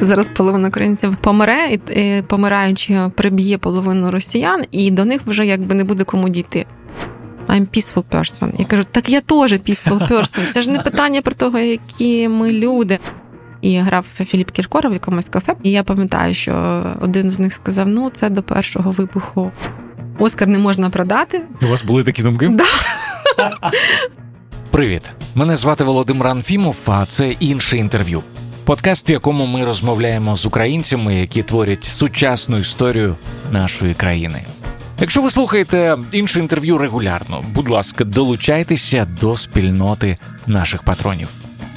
[0.00, 5.84] Зараз половина українців помре, і помираючи, приб'є половину росіян, і до них вже якби не
[5.84, 6.66] буде кому дійти.
[7.46, 8.52] I'm peaceful person.
[8.58, 10.52] Я кажу, так я теж peaceful person.
[10.52, 12.98] Це ж не питання про того, які ми люди.
[13.60, 15.54] І грав Філіп Кіркоров в якомусь кафе.
[15.62, 19.52] І я пам'ятаю, що один з них сказав: ну, це до першого вибуху.
[20.18, 21.42] Оскар не можна продати.
[21.62, 22.48] У вас були такі думки?
[22.48, 22.64] Да.
[24.70, 25.02] Привіт!
[25.34, 28.22] Мене звати Володимир Анфімов, а це інше інтерв'ю.
[28.66, 33.16] Подкаст, в якому ми розмовляємо з українцями, які творять сучасну історію
[33.52, 34.44] нашої країни.
[35.00, 41.28] Якщо ви слухаєте інше інтерв'ю регулярно, будь ласка, долучайтеся до спільноти наших патронів.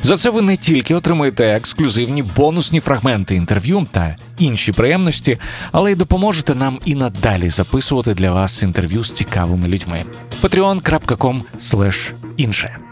[0.03, 5.37] За це ви не тільки отримуєте ексклюзивні бонусні фрагменти інтерв'ю та інші приємності,
[5.71, 10.03] але й допоможете нам і надалі записувати для вас інтерв'ю з цікавими людьми.
[10.41, 11.41] patreon.com
[12.37, 12.88] інше.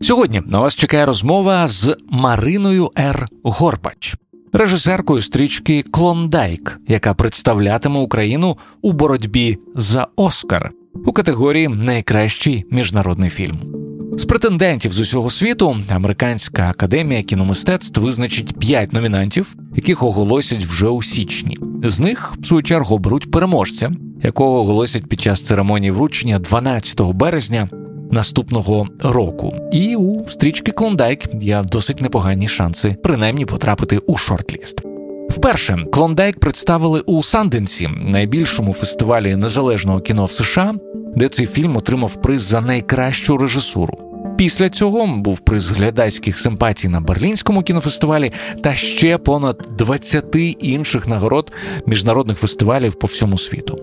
[0.00, 3.26] Сьогодні на вас чекає розмова з Мариною Р.
[3.42, 4.16] Горбач,
[4.52, 10.70] режисеркою стрічки Клондайк, яка представлятиме Україну у боротьбі за Оскар
[11.06, 13.78] у категорії Найкращий міжнародний фільм.
[14.16, 21.02] З претендентів з усього світу Американська академія кіномистецтв визначить п'ять номінантів, яких оголосять вже у
[21.02, 21.58] січні.
[21.84, 27.68] З них, в свою чергу, оберуть переможця, якого оголосять під час церемонії вручення 12 березня
[28.10, 29.54] наступного року.
[29.72, 34.82] І у стрічки Клондайк є досить непогані шанси принаймні потрапити у шортліст.
[35.30, 40.74] Вперше Клондайк представили у Санденсі, найбільшому фестивалі незалежного кіно в США,
[41.16, 43.98] де цей фільм отримав приз за найкращу режисуру.
[44.38, 50.24] Після цього був приз глядацьких симпатій на Берлінському кінофестивалі та ще понад 20
[50.58, 51.52] інших нагород
[51.86, 53.78] міжнародних фестивалів по всьому світу.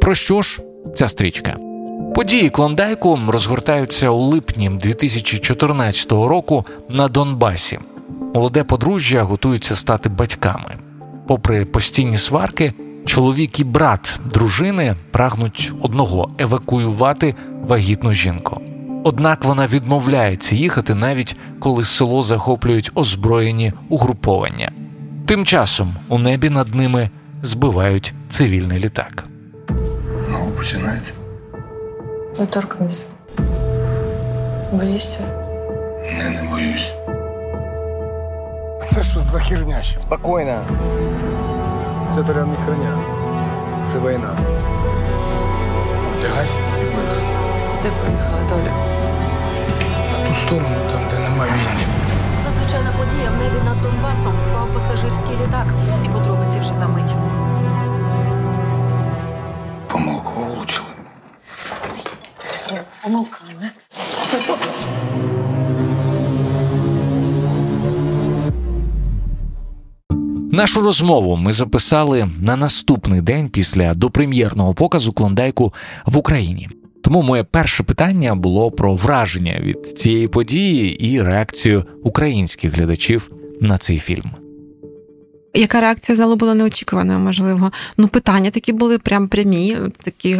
[0.00, 0.62] Про що ж
[0.96, 1.56] ця стрічка?
[2.14, 7.78] Події Клондайку розгортаються у липні 2014 року на Донбасі.
[8.34, 10.74] Молоде подружжя готуються стати батьками.
[11.26, 12.72] Попри постійні сварки,
[13.04, 18.60] чоловік і брат дружини прагнуть одного евакуювати вагітну жінку.
[19.04, 24.72] Однак вона відмовляється їхати навіть коли село захоплюють озброєні угруповання.
[25.26, 27.10] Тим часом у небі над ними
[27.42, 29.24] збивають цивільний літак.
[30.28, 31.23] Знову починається.
[32.38, 33.06] Не торкнись.
[34.72, 35.20] Боїшся?
[36.18, 36.94] Не, не боюсь.
[38.94, 39.98] Це що за херня ще?
[39.98, 40.64] Спокойно.
[42.14, 42.98] Це Толян не херня.
[43.86, 44.38] Це війна.
[46.18, 47.22] Одягайся і поїхав.
[47.76, 48.74] Куди поїхала доля?
[50.12, 51.84] На ту сторону, там, де нема війни.
[52.44, 55.66] Надзвичайна подія в небі над Донбасом впав пасажирський літак.
[55.94, 57.14] Всі подробиці вже за мить.
[63.02, 63.70] Помилку влучили.
[64.32, 64.84] Помилками.
[70.52, 75.74] Нашу розмову ми записали на наступний день після допрем'єрного показу клондайку
[76.06, 76.68] в Україні.
[77.02, 83.78] Тому моє перше питання було про враження від цієї події і реакцію українських глядачів на
[83.78, 84.43] цей фільм.
[85.54, 87.72] Яка реакція залу була неочікуваною, можливо.
[87.96, 89.76] Ну, питання такі були прям прямі.
[90.02, 90.36] Такі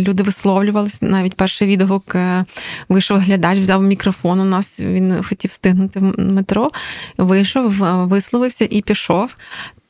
[0.00, 1.06] люди висловлювалися.
[1.06, 2.44] Навіть перший відгук е,
[2.88, 4.80] вийшов глядач, взяв мікрофон у нас.
[4.80, 6.70] Він хотів встигнути в метро,
[7.18, 7.72] вийшов,
[8.08, 9.36] висловився і пішов.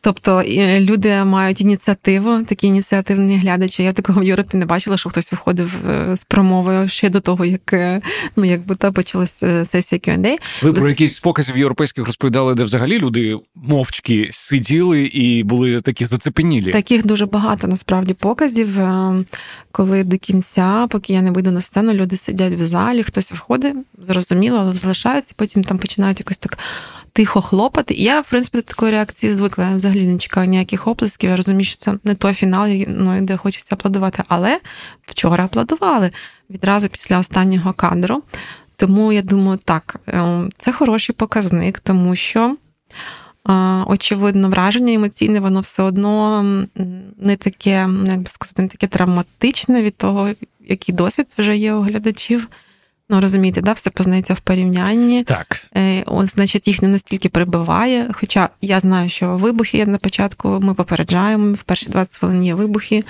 [0.06, 0.42] Тобто
[0.80, 3.82] люди мають ініціативу, такі ініціативні глядачі.
[3.82, 7.44] Я такого в Європі не бачила, що хтось виходив е, з промовою ще до того,
[7.44, 8.00] як е,
[8.36, 10.36] ну якби та почалася е, сесія Q&A.
[10.62, 16.72] Ви про якісь показів європейських розповідали, де взагалі люди мовчки сиділи і були такі зацепенілі.
[16.72, 18.78] Таких дуже багато насправді показів,
[19.72, 23.74] коли до кінця, поки я не вийду на сцену, люди сидять в залі, хтось входить,
[24.02, 26.58] зрозуміло, але залишається, потім там починають якось так
[27.16, 27.94] тихо хлопати.
[27.94, 29.68] І я, в принципі, до такої реакції звикла.
[29.68, 31.30] Я взагалі не чекаю ніяких оплесків.
[31.30, 34.22] Я розумію, що це не той фінал, ну, де хочеться аплодувати.
[34.28, 34.60] Але
[35.06, 36.10] вчора аплодували
[36.50, 38.22] відразу після останнього кадру.
[38.76, 42.56] Тому я думаю, так, ем, це хороший показник, тому що.
[43.86, 46.42] Очевидно, враження емоційне, воно все одно
[47.16, 50.30] не таке, ну, як би сказати, не таке травматичне від того,
[50.68, 52.48] який досвід вже є у глядачів.
[53.10, 55.24] Ну, розумієте, да, все познається в порівнянні.
[55.24, 55.46] Так.
[55.76, 58.08] Е, от, Значить, їх не настільки прибиває.
[58.12, 62.54] Хоча я знаю, що вибухи є на початку, ми попереджаємо, в перші 20 хвилин є
[62.54, 63.04] вибухи,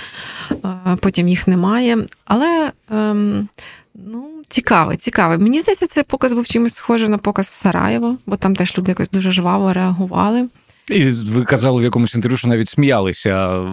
[0.51, 0.57] е,
[1.01, 2.07] потім їх немає.
[2.25, 3.49] Але ем,
[3.95, 5.39] ну, цікавий, цікавий.
[5.39, 9.11] Мені здається, цей показ був чимось схожий на показ Сараєво, бо там теж люди якось
[9.11, 10.49] дуже жваво реагували.
[10.89, 13.65] І ви казали в якомусь інтерв'ю, що навіть сміялися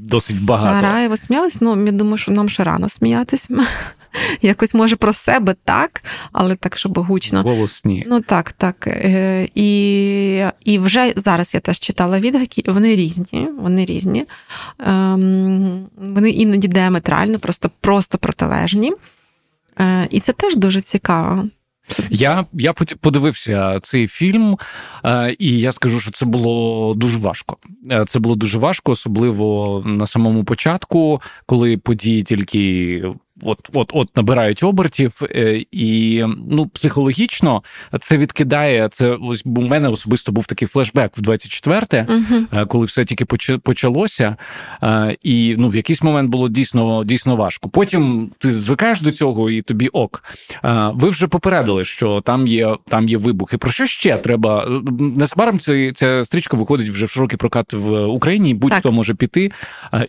[0.00, 0.80] досить багато.
[0.80, 3.48] Сараєво сміялись, ну я думаю, що нам ще рано сміятись.
[4.42, 7.42] якось може про себе так, але так, щоб гучно.
[7.42, 8.04] Голосні.
[8.06, 8.86] Ну так, так.
[8.86, 13.48] Е, І і вже зараз я теж читала відгуки, вони різні.
[13.58, 14.24] Вони різні.
[14.78, 18.92] Ем, Вони іноді діаметрально, просто, просто протилежні.
[19.80, 21.48] Е, І це теж дуже цікаво.
[22.10, 24.56] Я я подивився цей фільм,
[25.04, 27.56] е, і я скажу, що це було дуже важко.
[28.06, 33.02] Це було дуже важко, особливо на самому початку, коли події тільки
[33.42, 37.62] от от от набирають обертів, е, і ну психологічно
[38.00, 38.88] це відкидає.
[38.88, 43.24] Це ось у мене особисто був такий флешбек в 24-те, uh коли все тільки
[43.58, 44.36] почалося,
[44.82, 47.68] е, і ну в якийсь момент було дійсно дійсно важко.
[47.68, 50.24] Потім ти звикаєш до цього, і тобі ок.
[50.92, 53.58] Ви вже попередили, що там є там є вибухи.
[53.58, 54.82] Про що ще треба?
[55.00, 58.54] Незабаром ця, ця стрічка виходить вже в широкий прокат в Україні.
[58.54, 59.52] Будь-хто може піти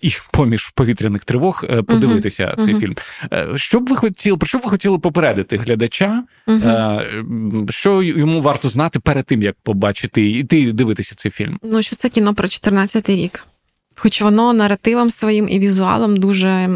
[0.01, 2.95] і поміж повітряних тривог подивитися uh цей uh фільм.
[3.33, 6.23] Е, що б ви хотіли, про що б ви хотіли попередити глядача?
[6.47, 6.61] Угу.
[7.69, 11.59] Що йому варто знати перед тим, як побачити і ти дивитися цей фільм?
[11.63, 13.45] Ну, що це кіно про 14-й рік.
[13.95, 16.69] Хоч воно наративом своїм і візуалом дуже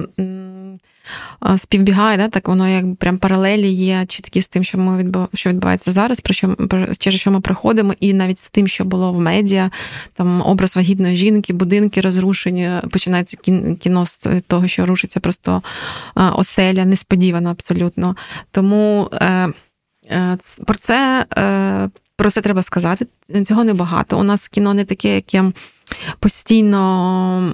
[1.57, 5.49] співбігає, да, так воно як прям паралелі є чіткі з тим, що ми відбув, що
[5.49, 6.55] відбувається зараз, про що
[6.97, 9.71] через що ми проходимо, і навіть з тим, що було в медіа,
[10.13, 12.71] там образ вагітної жінки, будинки розрушені.
[12.91, 13.37] Починається
[13.79, 15.61] кіно з того, що рушиться просто
[16.15, 18.15] оселя, несподівано абсолютно.
[18.51, 19.49] Тому е,
[20.11, 21.25] е, про це.
[21.37, 23.07] Е, про це треба сказати.
[23.45, 24.19] Цього небагато.
[24.19, 25.51] У нас кіно не таке, яке
[26.19, 27.53] постійно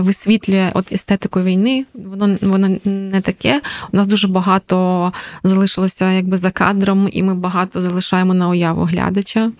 [0.00, 1.84] висвітлює от естетику війни.
[1.94, 3.60] Воно воно не таке.
[3.92, 5.12] У нас дуже багато
[5.44, 9.52] залишилося якби за кадром, і ми багато залишаємо на уяву глядача.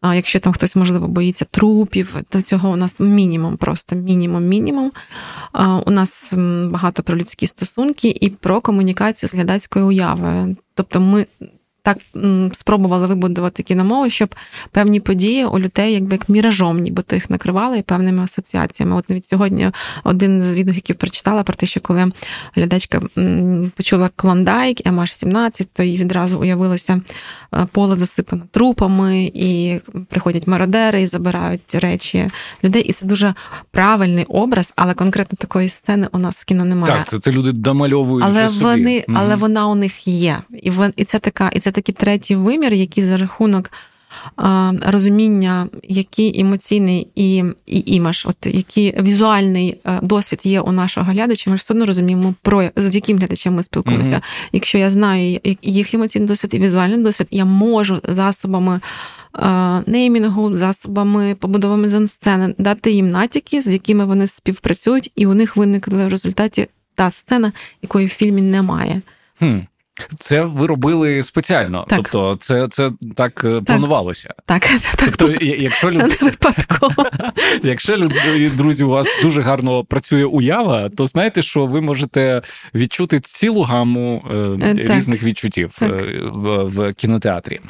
[0.00, 4.92] А якщо там хтось, можливо, боїться трупів, то цього у нас мінімум, просто мінімум-мінімум.
[5.86, 6.32] У нас
[6.70, 10.56] багато про людські стосунки і про комунікацію з глядацькою уявою.
[10.74, 11.26] Тобто ми
[11.82, 11.98] так
[12.52, 14.34] спробували вибудувати кіномову, щоб
[14.70, 18.96] певні події у людей якби як міражом, нібито їх накривали і певними асоціаціями.
[18.96, 19.70] От навіть сьогодні
[20.04, 22.12] один з відгуків прочитала про те, що коли
[22.54, 23.00] глядачка
[23.76, 27.00] почула клондайк, МH17, то їй відразу уявилося
[27.54, 32.30] е, поле засипане трупами, і приходять мародери і забирають речі
[32.64, 32.82] людей.
[32.82, 33.34] І це дуже
[33.70, 36.94] правильний образ, але конкретно такої сцени у нас в кіно немає.
[36.94, 38.26] Так, це, це люди домальовують.
[38.28, 39.16] Але вже вони, собі.
[39.18, 40.38] але вона у них є.
[40.62, 43.70] І і це така, і це такий третій вимір, який за рахунок
[44.86, 51.50] розуміння, який емоційний і і імаж, от який візуальний е, досвід є у нашого глядача,
[51.50, 54.14] ми ж все одно розуміємо, про з яким глядачем ми спілкуємося.
[54.14, 54.48] Mm-hmm.
[54.52, 58.80] Якщо я знаю їх емоційний досвід і візуальний досвід, я можу засобами.
[59.86, 66.06] Неймінгу, засобами побудовими зонсцени, дати їм натяки, з якими вони співпрацюють, і у них виникла
[66.06, 67.52] в результаті та сцена,
[67.82, 69.02] якої в фільмі немає.
[69.40, 69.66] Hmm.
[70.20, 71.98] Це ви робили спеціально, так.
[71.98, 74.34] тобто це це так, е, так планувалося.
[74.46, 75.16] Так, це так.
[75.16, 76.00] Тобто, якщо люд...
[76.00, 77.10] Це не випадково.
[77.62, 78.08] Якщо
[78.56, 82.42] друзі, у вас дуже гарно працює уява, то знаєте, що ви можете
[82.74, 87.60] відчути цілу гаму е, е різних відчуттів в, в кінотеатрі.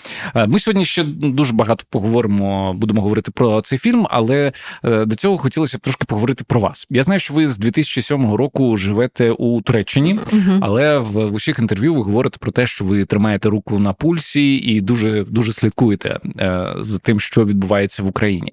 [0.46, 4.52] Ми сьогодні ще дуже багато поговоримо, будемо говорити про цей фільм, але
[4.82, 6.86] до цього хотілося б трошки поговорити про вас.
[6.90, 10.58] Я знаю, що ви з 2007 року живете у Туреччині, угу.
[10.60, 14.80] але в усіх інтерв'ю ви говорите про те, що ви тримаєте руку на пульсі і
[14.80, 18.52] дуже дуже слідкуєте е, за тим, що відбувається в Україні.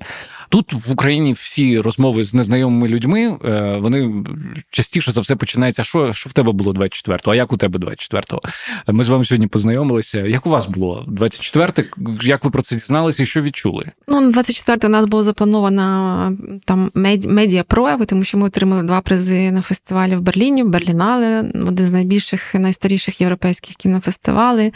[0.49, 4.23] Тут в Україні всі розмови з незнайомими людьми е, вони
[4.71, 5.83] частіше за все починаються.
[5.83, 8.41] Що що в тебе було 24-го, А як у тебе 24-го?
[8.87, 10.19] Ми з вами сьогодні познайомилися.
[10.19, 11.85] Як у вас було 24-те?
[12.21, 13.91] Як ви про це дізналися і що відчули?
[14.07, 16.91] Ну 24 у нас було заплановано там
[17.25, 21.91] медіа прояви, тому що ми отримали два призи на фестивалі в Берліні, Берлінале, один з
[21.91, 24.73] найбільших найстаріших європейських кінофестивалей.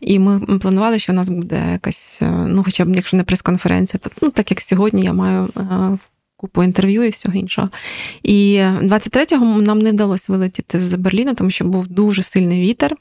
[0.00, 4.00] І ми планували, що у нас буде якась, е, ну хоча б якщо не прес-конференція,
[4.02, 5.98] то ну так як сьогодні я маю е,
[6.36, 7.68] купу інтерв'ю і всього іншого.
[8.22, 12.96] І 23-го нам не вдалося вилетіти з Берліна, тому що був дуже сильний вітер.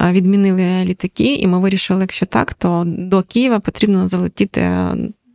[0.00, 4.70] Е, відмінили літаки, і ми вирішили, якщо так, то до Києва потрібно залетіти.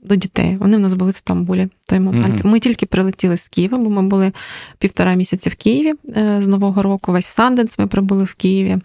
[0.04, 0.58] До дітей.
[0.58, 2.42] Вони в нас були в Стамбулі в той момент.
[2.42, 2.48] Uh-huh.
[2.48, 4.32] Ми тільки прилетіли з Києва, бо ми були
[4.78, 7.12] півтора місяці в Києві е, з Нового року.
[7.12, 8.78] Весь Санденс ми прибули в Києві.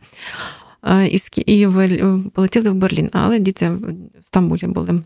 [1.47, 1.67] І
[2.35, 5.03] полетіли в Берлін, але діти в Стамбулі були.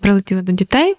[0.00, 0.94] Прилетіли до дітей.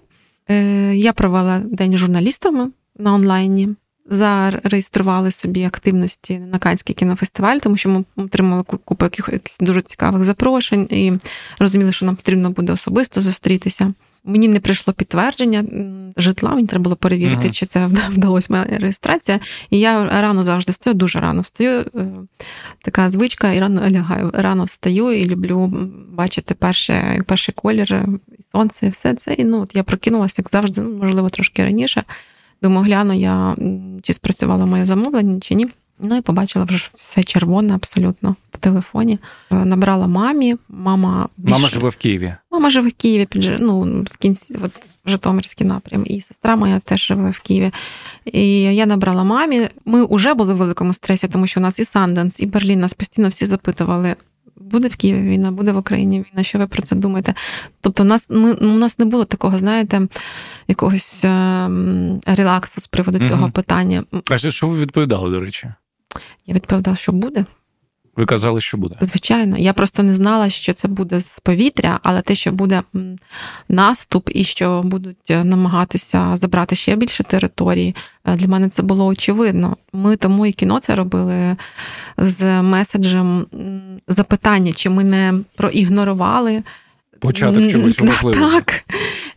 [0.50, 3.70] Е, я провела день журналістами на онлайні.
[4.12, 10.88] Зареєстрували собі активності на Канський кінофестиваль, тому що ми отримали купу якихось дуже цікавих запрошень
[10.90, 11.14] і
[11.60, 13.94] розуміли, що нам потрібно буде особисто зустрітися.
[14.30, 15.66] Мені не прийшло підтвердження
[16.18, 17.52] житла, мені треба було перевірити, uh-huh.
[17.52, 19.40] чи це вдалося моя реєстрація.
[19.70, 21.86] І я рано завжди встаю, дуже рано встаю.
[21.96, 22.08] Е,
[22.82, 24.32] така звичка, і рано лягаю.
[24.34, 25.68] Рано встаю і люблю
[26.12, 28.06] бачити перше, перший колір,
[28.52, 29.34] сонце, і все це.
[29.34, 32.04] І ну, от я прокинулася, як завжди, ну, можливо, трошки раніше.
[32.62, 33.56] Думаю, гляну я,
[34.04, 35.68] чи спрацювало моє замовлення, чи ні.
[36.00, 39.20] Ну і побачила вже все червоне абсолютно в телефоні.
[39.52, 40.56] Е, набрала мамі.
[40.70, 41.52] Мама більш...
[41.52, 42.36] Мама живе в Києві.
[42.52, 44.72] Мама живе в Києві, під ну, в кінці, от
[45.06, 46.04] в Житомирський напрям.
[46.06, 47.72] І сестра моя теж живе в Києві.
[48.26, 49.68] І я набрала мамі.
[49.86, 52.94] Ми вже були в великому стресі, тому що у нас і Санденс, і Берлін нас
[52.94, 54.16] постійно всі запитували.
[54.56, 57.34] Буде в Києві війна, буде в Україні війна, що ви про це думаєте?
[57.82, 60.08] Тобто, у нас ми, у нас не було такого, знаєте,
[60.68, 61.70] якогось е,
[62.26, 63.52] релаксу з приводу цього угу.
[63.52, 64.04] питання.
[64.30, 65.70] А що ви відповідали, до речі?
[66.48, 67.46] Я відповідала, що буде.
[68.20, 68.96] Ви казали, що буде?
[69.02, 72.84] Звичайно, я просто не знала, що це буде з повітря, але те, що буде
[73.70, 77.96] наступ і що будуть е, намагатися забрати ще більше території,
[78.26, 79.78] е, для мене це було очевидно.
[79.94, 81.56] Ми тому і кіно це робили
[82.18, 83.46] з меседжем
[84.08, 86.64] запитання, чи ми не проігнорували
[87.20, 88.52] початок чогось важливого.
[88.52, 88.84] Так.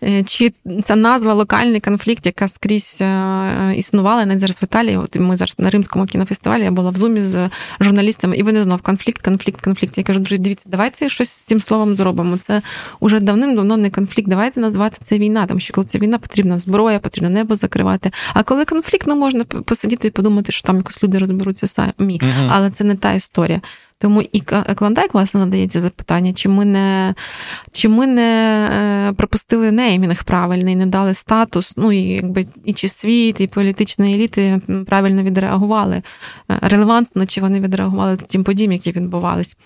[0.04, 0.52] Е, чи
[0.84, 4.96] ця назва локальний конфлікт, яка скрізь е, існувала навіть зараз в Італії?
[4.96, 8.82] От ми зараз на Римському кінофестивалі я була в зумі з журналістами, і вони знов
[8.82, 9.98] конфлікт, конфлікт, конфлікт.
[9.98, 12.38] Я кажу, друзі, дивіться, давайте щось з цим словом зробимо.
[12.38, 12.62] Це
[13.00, 14.28] уже давним-давно не конфлікт.
[14.28, 18.10] Давайте назвати це війна, тому що коли це війна, потрібна зброя, потрібно небо закривати.
[18.34, 22.20] А коли конфлікт, ну можна посидіти і подумати, що там якось люди розберуться самі.
[22.22, 22.48] Угу.
[22.50, 23.60] Але це не та історія.
[24.02, 24.40] Тому і
[24.74, 27.14] Клондайк, власне, задається запитання, чи ми не
[27.72, 32.88] чи ми не е, пропустили неймінг правильний, не дали статус, ну і якби і чи
[32.88, 36.02] світ, і політична еліти правильно відреагували, е,
[36.62, 39.56] релевантно, чи вони відреагували тим подіям, які відбувались.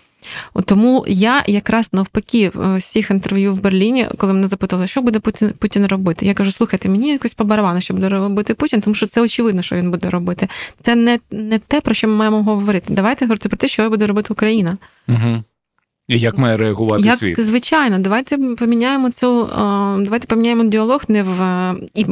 [0.64, 5.52] Тому я якраз навпаки е, всіх інтерв'ю в Берліні, коли мене запитали, що буде Путін
[5.58, 9.06] Путін робити, я кажу, слухайте, мені якось по барабану, що буде робити Путін, тому що
[9.06, 10.48] це очевидно, що він буде робити.
[10.82, 12.92] Це не не те, про що ми маємо говорити.
[12.92, 14.76] Давайте говорити про те, що буде робити Україна.
[15.08, 15.42] Угу.
[16.08, 17.40] І як має реагувати як, світ?
[17.40, 19.48] Звичайно, давайте поміняємо цю, е,
[20.04, 22.04] давайте поміняємо діалог не в і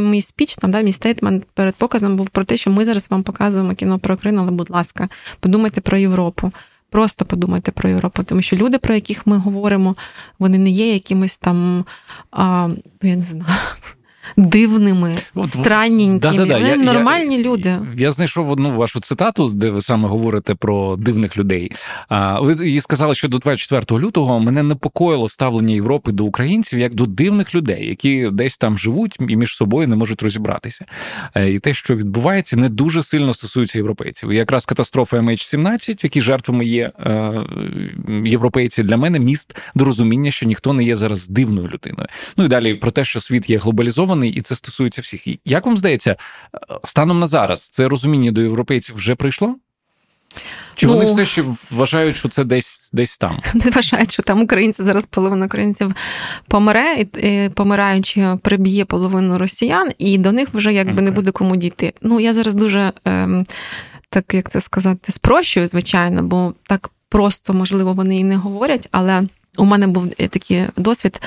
[0.00, 3.22] мій спіч, там да, мій стейтмент перед показом був про те, що ми зараз вам
[3.22, 5.08] показуємо кіно про Україну, але, будь ласка,
[5.40, 6.52] подумайте про Європу.
[6.90, 9.96] Просто подумайте про Європу, тому що люди, про яких ми говоримо,
[10.38, 11.84] вони не є якимось там,
[12.30, 12.68] а,
[13.02, 13.60] ну, я не знаю,
[14.36, 16.36] дивними, От, странненькими.
[16.36, 16.76] Да, да, да.
[16.76, 17.68] нормальні я, люди.
[17.68, 21.72] Я, я знайшов одну вашу цитату, де ви саме говорите про дивних людей.
[22.08, 26.94] А, Ви їй сказали, що до 24 лютого мене непокоїло ставлення Європи до українців як
[26.94, 30.84] до дивних людей, які десь там живуть і між собою не можуть розібратися.
[31.34, 34.30] Е, і те, що відбувається, не дуже сильно стосується європейців.
[34.30, 37.32] І якраз катастрофа MH17, в якій жертвами є е,
[38.24, 42.08] європейці, для мене міст до розуміння, що ніхто не є зараз дивною людиною.
[42.36, 45.26] Ну і далі про те, що світ є глобалізований сформований, і це стосується всіх.
[45.44, 46.16] Як вам здається,
[46.84, 49.56] станом на зараз це розуміння до європейців вже прийшло?
[50.74, 51.42] Чи ну, вони все ще
[51.72, 53.40] вважають, що це десь десь там?
[53.54, 55.92] Не вважають, що там українці зараз половина українців
[56.48, 61.04] помре, і помираючи, приб'є половину росіян, і до них вже якби okay.
[61.04, 61.92] не буде кому дійти.
[62.02, 63.44] Ну я зараз дуже ем,
[64.10, 69.26] так як це сказати, спрощую, звичайно, бо так просто можливо вони і не говорять, але.
[69.56, 71.22] У мене був е, такий досвід.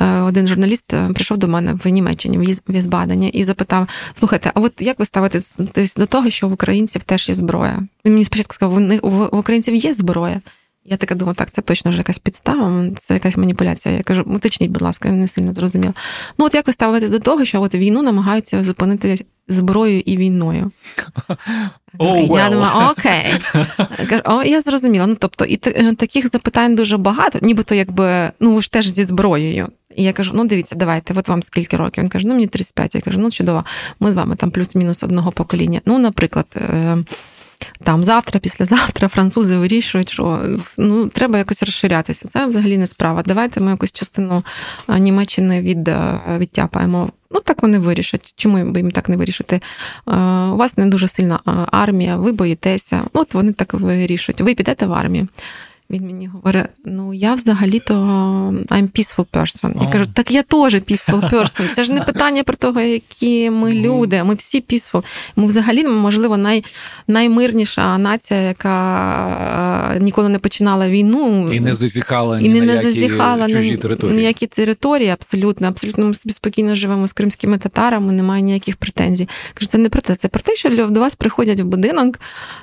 [0.00, 4.60] Е, один журналіст е, прийшов до мене в Німеччині, в Візбадені, і запитав: слухайте, а
[4.60, 5.58] от як ви ставитесь
[5.96, 7.82] до того, що в українців теж є зброя?
[8.04, 10.40] Він мені спочатку сказав, в українців є зброя.
[10.84, 13.94] Я така думаю, так, це точно вже якась підстава, це якась маніпуляція.
[13.94, 15.94] Я кажу, уточніть, будь ласка, я не сильно зрозуміла.
[16.38, 20.70] Ну, от як ви ставитесь до того, що от війну намагаються зупинити зброєю і війною?
[21.98, 22.38] Oh, well.
[22.38, 23.34] Я думаю, окей.
[24.24, 25.06] О, я зрозуміла.
[25.06, 29.04] Ну, тобто, і е, таких запитань дуже багато, нібито якби, ну, ви ж теж зі
[29.04, 29.68] зброєю.
[29.96, 32.02] І я кажу: ну дивіться, давайте, от вам скільки років.
[32.02, 32.94] Він каже, ну мені 35.
[32.94, 33.64] Я кажу, ну чудово,
[34.00, 35.80] ми з вами там плюс-мінус одного покоління.
[35.86, 36.46] Ну, наприклад.
[37.62, 40.40] Е, там завтра, післязавтра французи вирішують, що
[40.78, 42.28] ну треба якось розширятися.
[42.28, 43.22] Це взагалі не справа.
[43.26, 44.44] Давайте ми якусь частину
[44.88, 45.90] Німеччини від,
[46.38, 47.10] відтяпаємо.
[47.30, 48.34] Ну так вони вирішать.
[48.36, 49.60] Чому би їм так не вирішити?
[50.52, 51.40] У вас не дуже сильна
[51.72, 53.02] армія, ви боїтеся.
[53.12, 54.40] От вони так вирішують.
[54.40, 55.28] Ви підете в армію.
[55.92, 57.94] Він мені говорить: ну я взагалі-то
[58.68, 59.82] I'm peaceful person.
[59.82, 61.74] Я кажу, так я теж peaceful person.
[61.74, 64.24] Це ж не питання про того, які ми люди.
[64.24, 65.04] Ми всі peaceful.
[65.36, 66.64] Ми взагалі, можливо, най,
[67.08, 73.48] наймирніша нація, яка ніколи не починала війну і не зазіхала і ні не, на зазіхала
[73.48, 74.16] чужі території.
[74.16, 75.10] ніякі території.
[75.10, 79.28] Абсолютно, абсолютно ми собі спокійно живемо з кримськими татарами, немає ніяких претензій.
[79.54, 82.20] Кажу, це не про те, це про те, що до вас приходять в будинок,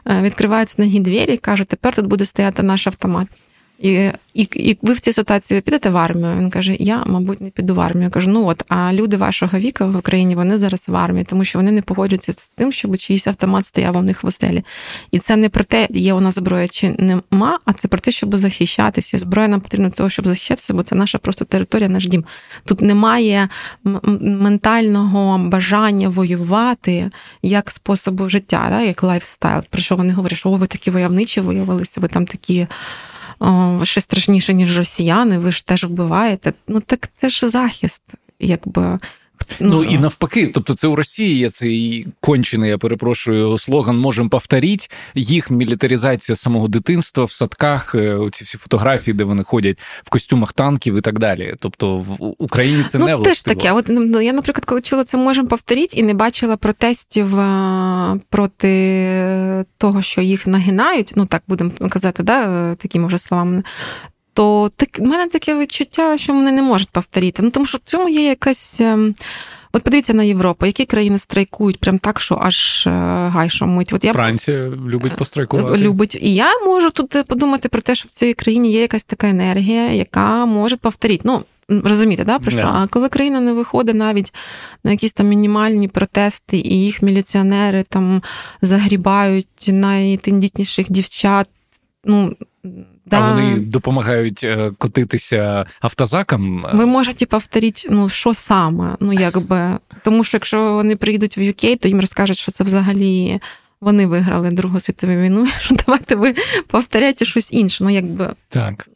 [0.07, 3.18] е, відкриваються ноги двері, кажуть, тепер тут буде стояти наш автомат.
[3.21, 3.48] І,
[3.79, 6.37] і, і ви в цій ситуації підете в армію.
[6.37, 8.03] Він каже: Я, мабуть, не піду в армію.
[8.03, 11.45] Я кажу, ну от, а люди вашого віку в Україні вони зараз в армії, тому
[11.45, 14.63] що вони не погоджуються з тим, щоб чиїсь автомат стояв у них в оселі.
[15.11, 18.11] І це не про те, є у нас зброя чи нема, а це про те,
[18.11, 19.17] щоб захищатися.
[19.17, 22.25] Зброя нам потрібна для того, щоб захищатися, бо це наша просто територія, наш дім.
[22.65, 23.49] Тут немає
[24.21, 29.63] ментального бажання воювати як способу життя, да, як лайфстайл.
[29.69, 32.67] Про що вони говорять, що о, ви такі войовничі виявилися, ви там такі
[33.39, 36.53] о, ще страшніше, ніж росіяни, ви ж теж вбиваєте.
[36.67, 38.01] Ну так це ж захист,
[38.39, 38.99] якби.
[39.59, 44.29] Ну, ну і навпаки, тобто це у Росії є цей кончений, я перепрошую, слоган можемо
[44.29, 44.91] повторить.
[45.15, 50.53] Їх мілітаризація самого дитинства в садках, е, ці всі фотографії, де вони ходять в костюмах
[50.53, 51.55] танків і так далі.
[51.59, 53.29] Тобто в Україні це ну, не властиво.
[53.29, 53.71] теж таке.
[53.71, 59.65] От ну, я, наприклад, коли чула це можемо повторіть і не бачила протестів е, проти
[59.77, 61.13] того, що їх нагинають.
[61.15, 63.63] Ну так будемо казати, да, е, такими вже словами
[64.33, 67.43] то так, в мене таке відчуття, що вони не можуть повторити.
[67.43, 68.81] Ну тому що в цьому є якась.
[68.81, 69.15] Ем,
[69.73, 72.89] от подивіться на Європу, які країни страйкують прям так, що аж е,
[73.33, 73.93] гай шумить.
[73.93, 75.77] От я Франція любить пострайкувати.
[75.77, 76.17] Любить.
[76.21, 79.91] І я можу тут подумати про те, що в цій країні є якась така енергія,
[79.91, 81.21] яка може повторити.
[81.25, 82.59] Ну, розумієте, да, про що?
[82.59, 82.83] Yeah.
[82.83, 84.33] А коли країна не виходить навіть
[84.83, 88.23] на якісь там мінімальні протести, і їх міліціонери там
[88.61, 91.47] загрібають найтендітніших дівчат,
[92.05, 92.35] ну.
[93.09, 93.17] Да.
[93.19, 96.65] А вони допомагають е, котитися автозакам.
[96.73, 98.97] Ви можете повторити, ну що саме?
[98.99, 103.39] Ну якби тому, що якщо вони приїдуть в UK, то їм розкажуть, що це взагалі
[103.81, 105.47] вони виграли Другу світову війну.
[105.59, 106.35] Що давайте ви
[106.67, 107.83] повторяйте щось інше.
[107.83, 108.89] Ну якби так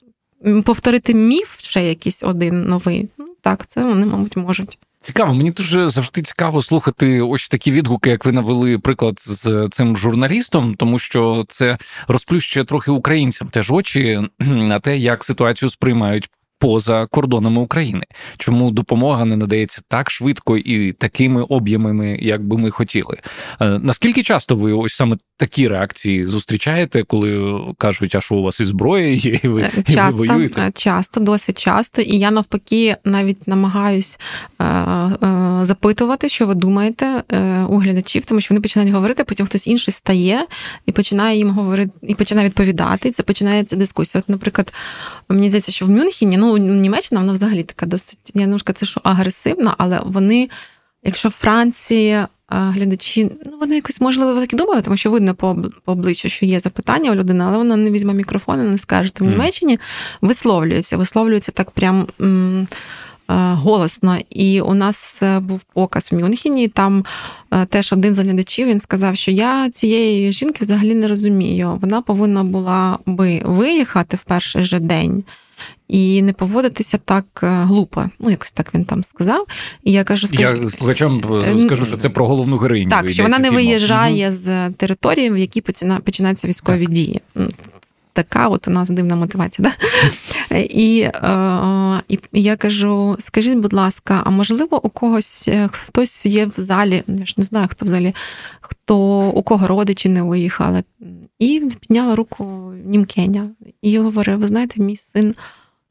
[0.65, 3.09] повторити міф ще якийсь один новий.
[3.17, 4.77] Ну так, це вони, мабуть, можуть.
[5.03, 9.97] Цікаво, мені дуже завжди цікаво слухати ось такі відгуки, як ви навели приклад з цим
[9.97, 16.29] журналістом, тому що це розплющує трохи українцям теж очі на те, як ситуацію сприймають
[16.63, 18.05] поза кордонами України.
[18.37, 23.17] Чому допомога не надається так швидко і такими об'ємами, як би ми хотіли?
[23.61, 28.59] Е, наскільки часто ви ось саме такі реакції зустрічаєте, коли кажуть, а що у вас
[28.59, 30.71] і зброя є, і ви, часто, і ви воюєте?
[30.75, 32.01] Часто, досить часто.
[32.01, 34.19] І я навпаки навіть намагаюсь
[34.59, 39.45] е, е, запитувати, що ви думаєте е, у глядачів, тому що вони починають говорити, потім
[39.45, 40.47] хтось інший стає
[40.85, 43.09] і починає їм говорити, і починає відповідати.
[43.09, 44.19] І це починається дискусія.
[44.19, 44.73] От, наприклад,
[45.29, 48.85] мені здається, що в Мюнхені, ну Німеччина, вона взагалі така досить, я не можу сказати,
[48.85, 50.49] що агресивна, але вони,
[51.03, 55.91] якщо Франції глядачі, ну вони якось можливо так і думали, тому що видно по по
[55.91, 59.13] обличчю, що є запитання у людини, але вона не візьме мікрофон і не скаже.
[59.13, 59.79] То в Німеччині
[60.21, 62.07] висловлюється, висловлюється так прям.
[62.21, 62.67] М-
[63.27, 66.67] Голосно, і у нас е, був показ в Мюнхені.
[66.67, 67.05] Там
[67.51, 71.77] е, теж один з глядачів він сказав, що я цієї жінки взагалі не розумію.
[71.81, 75.23] Вона повинна була би виїхати в перший же день
[75.93, 78.05] і не поводитися так е, глупо.
[78.19, 79.45] Ну, якось так він там сказав.
[79.83, 82.89] І я кажу, скажу, я слухачам е, скажу, що це про головну героїню.
[82.89, 83.55] Так, що вона не фільму.
[83.55, 84.37] виїжджає угу.
[84.37, 85.61] з території, в якій
[86.03, 86.93] починаються військові так.
[86.93, 87.21] дії.
[88.13, 89.71] Така от у нас дивна мотивація.
[90.49, 90.57] Да?
[90.57, 96.53] І е, і я кажу: скажіть, будь ласка, а можливо, у когось хтось є в
[96.57, 98.15] залі, я ж не знаю, хто в залі,
[98.61, 100.83] хто у кого родичі не виїхали.
[101.39, 103.49] І підняла руку Німкеня
[103.81, 105.35] і говорить: ви знаєте, мій син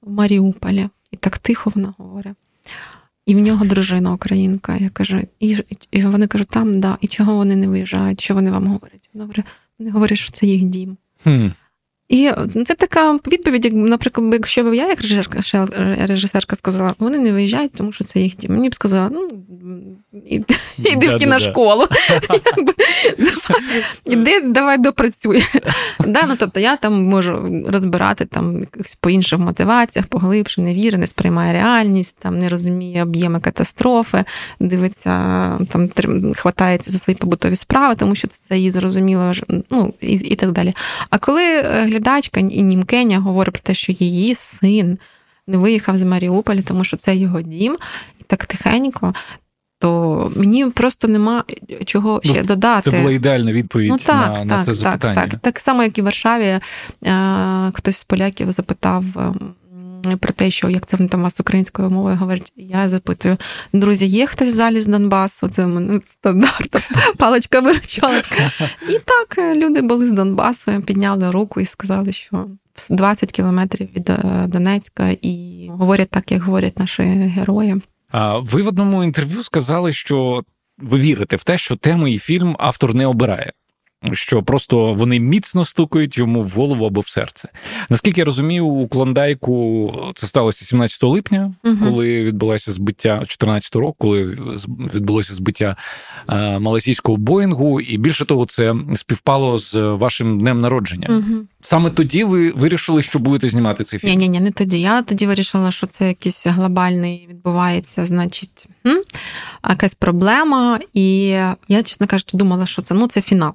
[0.02, 0.88] в Маріуполі.
[1.10, 2.34] І так тихо вона говорить.
[3.26, 4.76] І в нього дружина українка.
[4.76, 5.58] Я кажу, і
[5.90, 9.10] і вони кажуть, там, да, і чого вони не виїжджають, що вони вам говорять?
[9.14, 9.44] Вони говорять,
[9.78, 10.96] вони говорять, що це їх дім.
[12.12, 12.32] І
[12.66, 15.66] це така відповідь, як, наприклад, якщо б я, як режисерка,
[16.06, 18.52] режисерка сказала, вони не виїжджають, тому що це їх дім.
[18.52, 19.28] Мені б сказала, ну
[20.78, 21.86] іди в кіношколу.
[24.06, 25.44] Іди, давай допрацюй.
[26.06, 28.64] Ну, тобто я там можу розбирати там
[29.00, 34.24] по інших мотиваціях, поглибше, не вірить, не сприймає реальність, там не розуміє об'єми катастрофи,
[34.60, 35.10] дивиться,
[35.68, 35.90] там
[36.36, 39.32] хватається за свої побутові справи, тому що це їй зрозуміло,
[39.70, 40.74] ну і, і так далі.
[41.10, 41.62] А коли
[42.06, 44.98] е, і німкеня говорить про те, що її син
[45.46, 47.76] не виїхав з Маріуполя, тому що це його дім,
[48.20, 49.14] і так тихенько.
[49.78, 51.44] То мені просто нема
[51.84, 52.90] чого ще ну, додати.
[52.90, 55.14] Це була ідеальна відповідь ну, так, на, так, на це запитання.
[55.14, 55.40] Так, так.
[55.40, 56.60] Так само, як і в Варшаві, е,
[57.74, 59.54] хтось з поляків запитав ем,
[60.16, 62.52] про те, що як це вони там вас українською мовою говорять.
[62.56, 63.36] Я запитую:
[63.72, 65.48] друзі, є хтось в залі з Донбасу?
[65.48, 66.76] Це в мене стандарт,
[67.18, 68.52] паличка виручалочка.
[68.88, 72.46] І так е, люди були з Донбасу, підняли руку і сказали, що
[72.90, 77.82] 20 кілометрів від е, Донецька, і говорять так, як говорять наші герої.
[78.10, 80.42] А ви в одному інтерв'ю сказали, що
[80.78, 83.52] ви вірите в те, що тему і фільм автор не обирає.
[84.12, 87.48] Що просто вони міцно стукають йому в голову або в серце.
[87.90, 91.76] Наскільки я розумію, у Клондайку це сталося 17 липня, Угу.
[91.84, 94.24] коли відбулося збиття 14 року, коли
[94.94, 95.76] відбулося збиття
[96.28, 101.08] е, малазійського Боїнгу, і більше того, це співпало з вашим днем народження.
[101.10, 101.40] Угу.
[101.62, 104.10] Саме тоді ви вирішили, що будете знімати цей фільм.
[104.10, 104.80] Ні, ні, ні, не тоді.
[104.80, 108.68] Я тоді вирішила, що це якийсь глобальний відбувається, значить,
[109.68, 110.80] якась проблема.
[110.94, 111.26] І
[111.68, 113.54] я, чесно кажучи, думала, що це ну це фінал.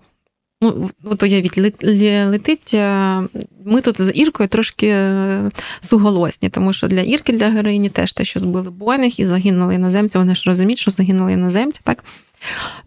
[0.62, 2.72] Ну, от уявіть, лет- летить.
[2.74, 3.22] е,
[3.66, 8.26] Ми тут з Іркою трошки е, суголосні, тому що для Ірки, для героїні теж те,
[8.26, 10.18] що збили Боїнг і загинули іноземці.
[10.18, 12.04] Вони ж розуміють, що загинули іноземці, так?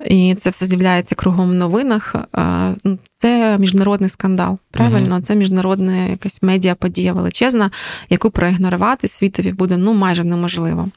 [0.06, 2.14] І це все з'являється кругом в новинах.
[2.38, 4.58] Е, ну, Це міжнародний скандал.
[4.70, 7.70] Правильно, це міжнародна якась медіаподія величезна,
[8.10, 10.88] яку проігнорувати світові буде ну майже неможливо.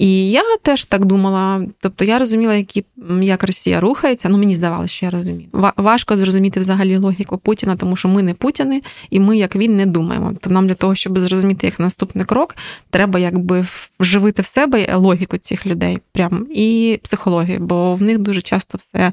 [0.00, 1.66] І я теж так думала.
[1.80, 2.84] Тобто я розуміла, які,
[3.22, 4.28] як Росія рухається.
[4.28, 5.48] Ну мені здавалося, що я розумію.
[5.52, 9.76] Ва- Важко зрозуміти взагалі логіку Путіна, тому що ми не Путіни, і ми, як він,
[9.76, 10.30] не думаємо.
[10.32, 12.56] Тобто нам для того, щоб зрозуміти їх наступний крок,
[12.90, 13.66] треба якби
[14.00, 19.12] вживити в себе логіку цих людей, прям і психологію, бо в них дуже часто все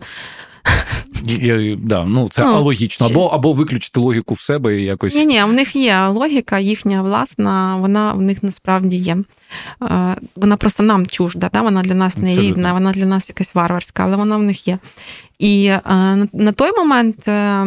[1.78, 3.08] да, ну, це Ну, алогічно.
[3.08, 5.16] чи- Або, або виключити логіку в себе і якось.
[5.16, 9.18] Ні, ні, в них є логіка, їхня власна, вона в них насправді є.
[9.84, 11.62] Е, Вона просто нам чужда, да?
[11.62, 12.50] вона для нас не Абсолютно.
[12.56, 14.78] рідна, вона для нас якась варварська, але вона в них є.
[15.40, 15.82] І е,
[16.34, 17.66] на- той момент, е,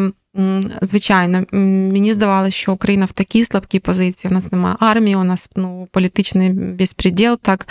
[0.82, 4.30] звичайно, мені здавалося, що Україна в такій слабкій позиції.
[4.30, 7.38] У нас немає армії, у нас ну, політичний безпреділ.
[7.42, 7.68] Так,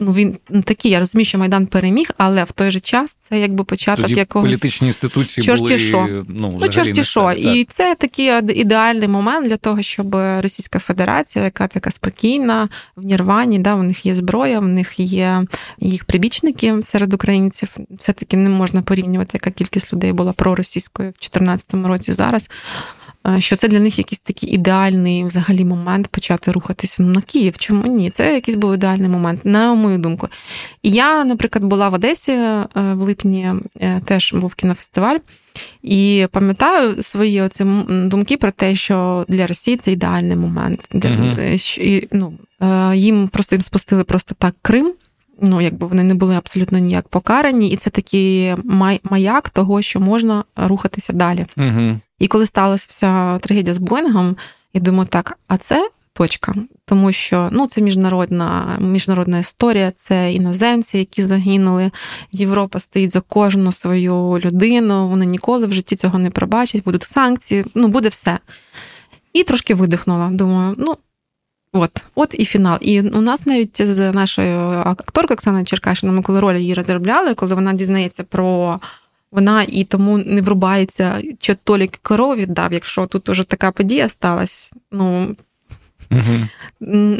[0.00, 3.64] ну, він такий, я розумію, що Майдан переміг, але в той же час це якби
[3.64, 4.50] початок Тоді якогось.
[4.50, 6.24] політичні інституції Чорті були що.
[6.28, 7.20] ну, Ну, чорті що.
[7.34, 7.56] те, так.
[7.56, 13.58] І це такий ідеальний момент для того, щоб Російська Федерація, яка така спокійна, в Нірвані,
[13.58, 15.44] да, у них є зброя, в них є
[15.78, 17.76] їх прибічники серед українців.
[17.90, 22.48] Все-таки не можна порівнювати, яка кількість людей була проросійською в 2014 році зараз.
[23.28, 27.58] Е, Що це для них якийсь такий ідеальний взагалі момент почати рухатися на Київ.
[27.58, 28.10] Чому ні?
[28.10, 30.28] Це якийсь був ідеальний момент, на мою думку.
[30.82, 35.16] І я, наприклад, була в Одесі е, в липні, е, теж був кінофестиваль.
[35.82, 40.88] І пам'ятаю свої оці думки про те, що для Росії це ідеальний момент.
[40.92, 42.32] Для, що- і, ну,
[42.94, 44.92] їм просто їм спустили просто так Крим.
[45.40, 48.54] Ну, якби вони не були абсолютно ніяк покарані, і це такий
[49.02, 51.46] маяк того, що можна рухатися далі.
[51.56, 52.00] Угу.
[52.18, 54.36] І коли сталася вся трагедія з Боїнгом,
[54.74, 56.54] я думаю, так, а це точка.
[56.84, 61.90] Тому що ну, це міжнародна, міжнародна історія, це іноземці, які загинули.
[62.32, 67.64] Європа стоїть за кожну свою людину, вони ніколи в житті цього не пробачать, будуть санкції,
[67.74, 68.38] ну, буде все.
[69.32, 70.28] І трошки видихнула.
[70.28, 70.96] Думаю, ну.
[71.76, 72.78] От, от і фінал.
[72.80, 77.54] І у нас навіть з нашою акторкою Оксаною Черкашиною, ми коли роль її розробляли, коли
[77.54, 78.80] вона дізнається про
[79.32, 84.76] вона і тому не врубається, що Толік корову віддав, якщо тут уже така подія сталася.
[84.92, 85.36] Ну
[86.10, 86.48] Угу.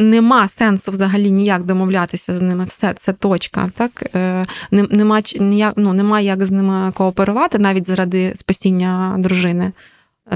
[0.01, 2.65] нема сенсу взагалі ніяк домовлятися з ними.
[2.65, 3.71] Все це точка.
[3.77, 9.73] Так Е, нема ніяк, ну нема як з ними кооперувати навіть заради спасіння дружини.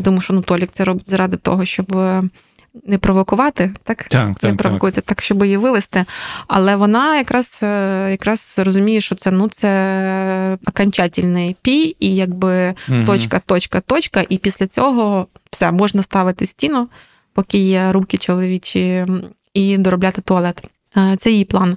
[0.02, 1.96] Тому що ну Толік це робить заради того, щоб.
[2.86, 4.04] Не провокувати, так?
[4.04, 4.56] Так, не так, так.
[4.56, 6.04] провокуйте, так, щоб її вивести.
[6.48, 13.06] Але вона якраз, е, якраз розуміє, що це ну це окончательний пій, і якби Мгм.
[13.06, 14.24] точка, точка, точка.
[14.28, 16.88] І після цього все можна ставити стіну,
[17.32, 19.06] поки є руки чоловічі,
[19.54, 20.62] і доробляти туалет.
[20.96, 21.76] Е, Це її план.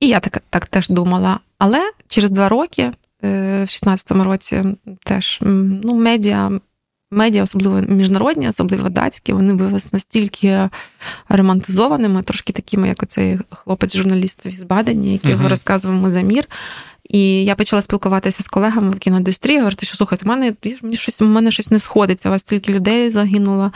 [0.00, 1.38] І я так, так теж думала.
[1.58, 4.64] Але через два роки, е, в 16-му році,
[5.04, 6.50] теж ну, медіа.
[7.12, 10.68] Медіа, особливо міжнародні, особливо датські, вони виявилися настільки
[11.28, 15.46] романтизованими, трошки такими, як оцей хлопець-журналіст із Бадені, який Мгм.
[15.46, 16.44] розказував ми за мір.
[17.10, 21.20] І я почала спілкуватися з колегами в кіноіндустрії, говорити, що слухайте, в мене мені щось,
[21.20, 22.28] у мене щось не сходиться.
[22.28, 23.72] У вас стільки людей загинуло.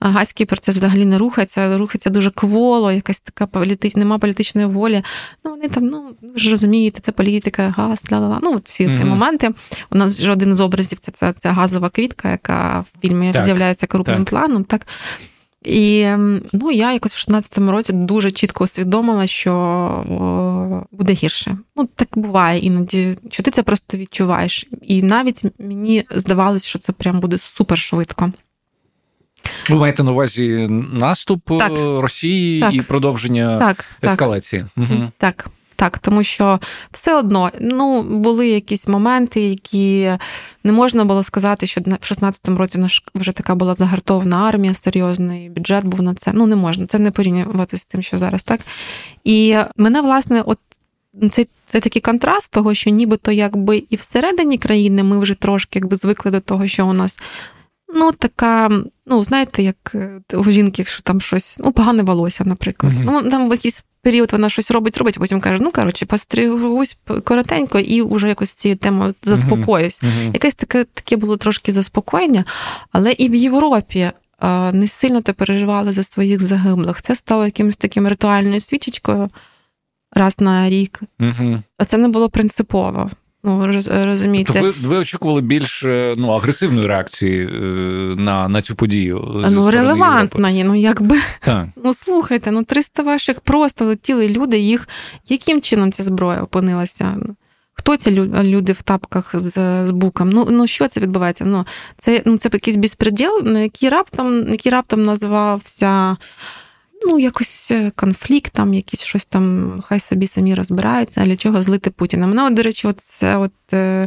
[0.00, 3.96] а Гайський процес взагалі не рухається, рухається дуже кволо, якась така політич...
[3.96, 5.02] нема політичної волі.
[5.44, 8.38] Ну, вони там, ну ви ж розумієте, це політика, газ, ла-ла-ла.
[8.42, 9.08] Ну, всі ці Мгм.
[9.08, 9.50] моменти.
[9.90, 13.42] У нас ж один з образів це, це, це газова квітка, яка в фільмі Так,
[13.42, 14.30] з'являється крупним так.
[14.30, 14.64] планом.
[14.64, 14.86] Так.
[15.64, 16.06] І
[16.52, 21.58] ну, я якось в 16-му році дуже чітко усвідомила, що о, буде гірше.
[21.76, 24.66] Ну, так буває іноді, що ти це просто відчуваєш.
[24.82, 28.32] І навіть мені здавалось, що це прям буде супер швидко.
[29.68, 31.72] Ви маєте на увазі наступ Так.
[31.78, 32.74] е, Росії Так.
[32.74, 34.10] і продовження Так, так.
[34.10, 34.64] ескалації.
[34.76, 35.12] Угу.
[35.18, 36.60] Так, так, тому що
[36.92, 40.12] все одно ну, були якісь моменти, які
[40.64, 42.78] не можна було сказати, що в 16-му році
[43.14, 46.30] вже така була загартована армія серйозна, і бюджет був на це.
[46.34, 48.60] Ну, не можна, це не порівнювати з тим, що зараз, так?
[49.24, 50.58] І мене, власне, от
[51.30, 55.96] це, це такий контраст того, що нібито якби і всередині країни ми вже трошки якби
[55.96, 57.20] звикли до того, що у нас.
[57.94, 58.70] Ну, така,
[59.06, 62.92] ну, знаєте, як е, у жінки, якщо там щось, ну, погане волосся, наприклад.
[62.94, 63.04] Мгм.
[63.04, 66.96] Ну, там в якийсь період вона щось робить, робить, а потім каже: ну, коротше, постригусь
[67.24, 70.02] коротенько і вже якось цією темою заспокоюсь.
[70.02, 70.30] Мгм.
[70.32, 72.44] Якесь таке, таке було трошки заспокоєння,
[72.92, 74.10] але і в Європі
[74.72, 77.02] не сильно то переживали за своїх загиблих.
[77.02, 79.28] Це стало якимось таким ритуальною свічечкою
[80.12, 81.00] раз на рік.
[81.78, 83.10] А це не було принципово.
[83.44, 84.52] Ну, роз- розумієте.
[84.52, 87.50] То ви, ви очікували більш е, ну, агресивної реакції е,
[88.16, 89.22] на, на цю подію?
[89.50, 89.64] ну,
[90.50, 90.64] Європи?
[90.64, 91.18] ну якби.
[91.40, 91.68] Так.
[91.84, 94.58] Ну слухайте, ну 300 ваших просто летіли люди.
[94.58, 94.88] Їх
[95.28, 97.16] яким чином ця зброя опинилася?
[97.72, 98.10] Хто ці
[98.42, 100.30] люди в тапках з, з буком?
[100.30, 101.44] Ну, ну що це відбувається?
[101.44, 101.64] Ну
[101.98, 106.16] це ну це якийсь безпреділ, який раптом, який раптом називався.
[107.06, 111.62] Ну, якось е, конфлікт, там, якісь щось там, хай собі самі розбираються, а для чого
[111.62, 112.26] злити Путіна.
[112.26, 114.06] Мене, от, до речі, от це от, е,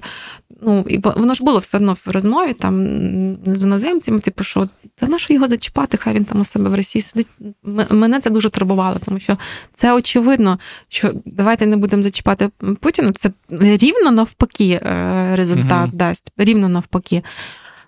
[0.62, 2.86] ну, і воно ж було все одно в розмові там
[3.46, 6.76] з іноземцями, типу, що та на що його зачіпати, хай він там у себе в
[6.76, 7.28] Росії сидить.
[7.90, 9.38] Мене це дуже турбувало, тому що
[9.76, 12.50] це очевидно, що давайте не будемо зачіпати
[12.80, 13.12] Путіна.
[13.12, 15.98] Це рівно навпаки е, результат Мгм.
[15.98, 17.24] дасть, рівно навпаки.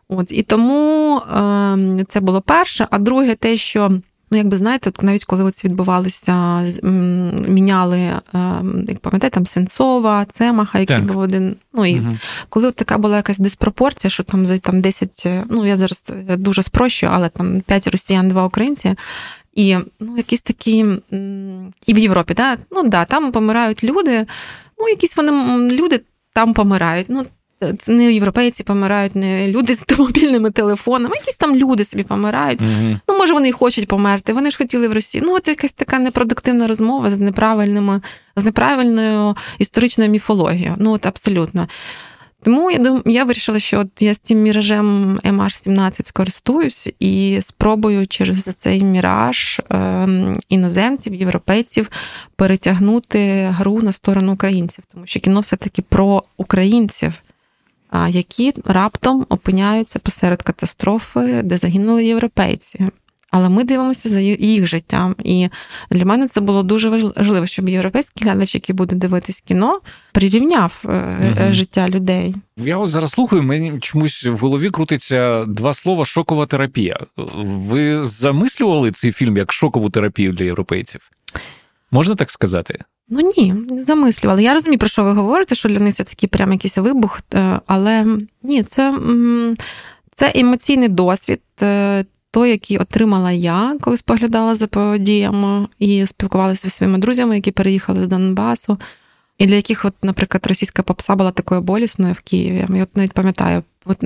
[0.08, 2.88] От, і тому е, це було перше.
[2.92, 4.00] А друге, те, що.
[4.34, 5.44] Ну, якби знаєте, навіть коли
[6.66, 8.22] з- м, міняли, е,
[8.88, 11.06] як пам'ятаєте, там Сенцова, Цемаха, який Так.
[11.06, 11.56] був один.
[11.74, 12.18] Ну і Мгм.
[12.50, 16.04] коли от така була якась диспропорція, що там за там 10, е, ну я зараз
[16.30, 18.96] е, дуже спрощую, але там 5 росіян, 2 українці.
[19.54, 20.78] І ну, якісь такі,
[21.86, 22.58] і в Європі, да?
[22.72, 24.26] ну да, там помирають люди,
[24.80, 25.32] ну, якісь вони
[25.70, 26.02] люди
[26.34, 27.06] там помирають.
[27.10, 27.26] Ну,
[27.80, 32.62] це не європейці помирають, не люди з мобільними телефонами, якісь там люди собі помирають.
[32.62, 33.00] Мгм.
[33.10, 34.34] Ну, може, вони і хочуть померти.
[34.34, 35.24] Вони ж хотіли в Росії.
[35.28, 38.02] Ну, от якась така непродуктивна розмова з неправильними,
[38.36, 40.76] з неправильною історичною міфологією.
[40.78, 41.68] Ну, от абсолютно.
[42.44, 48.08] Тому я дум, я вирішила, що от я з цим міражем MH17 скористуюсь і спробую
[48.08, 51.92] через цей міраж ем, іноземців, європейців
[52.36, 57.24] перетягнути гру на сторону українців, тому що кіно все-таки про українців,
[58.10, 62.90] які раптом опиняються посеред катастрофи, де загинули європейці.
[63.34, 65.16] Але ми дивимося за їх життям.
[65.24, 65.50] І
[65.92, 69.80] для мене це було дуже важливо, щоб європейський глядач, який буде дивитись кіно,
[70.12, 72.36] прирівняв е, життя людей.
[72.58, 77.00] Я ось зараз слухаю, мені чомусь в голові крутиться два слова шокова терапія.
[77.44, 81.10] Ви замислювали цей фільм як шокову терапію для європейців?
[81.94, 82.80] Можна так сказати?
[83.10, 84.42] Ну ні, не замислювала.
[84.42, 87.60] Я розумію, про що ви говорите, що для них це такий прям якийсь вибух, е,
[87.68, 88.94] але ні, це,
[90.16, 91.42] це емоційний досвід.
[91.62, 97.52] е, Той, який отримала я, коли споглядала за подіями і спілкувалася зі своїми друзями, які
[97.52, 98.78] переїхали з Донбасу,
[99.38, 102.66] і для яких, от, наприклад, російська попса була такою болісною в Києві.
[102.76, 103.98] Я от навіть пам'ятаю, от,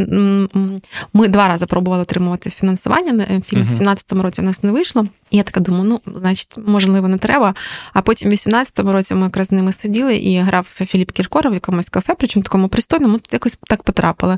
[1.13, 3.63] ми два рази пробували отримувати фінансування на е, фільм.
[3.63, 5.07] В 17-му році у нас не вийшло.
[5.29, 7.55] І я така думаю, ну, значить, можливо, не треба.
[7.93, 11.55] А потім в 18-му році ми якраз з ними сиділи і грав Філіп Кіркоров в
[11.55, 14.37] якомусь кафе, причому такому пристойному, тут якось так потрапили.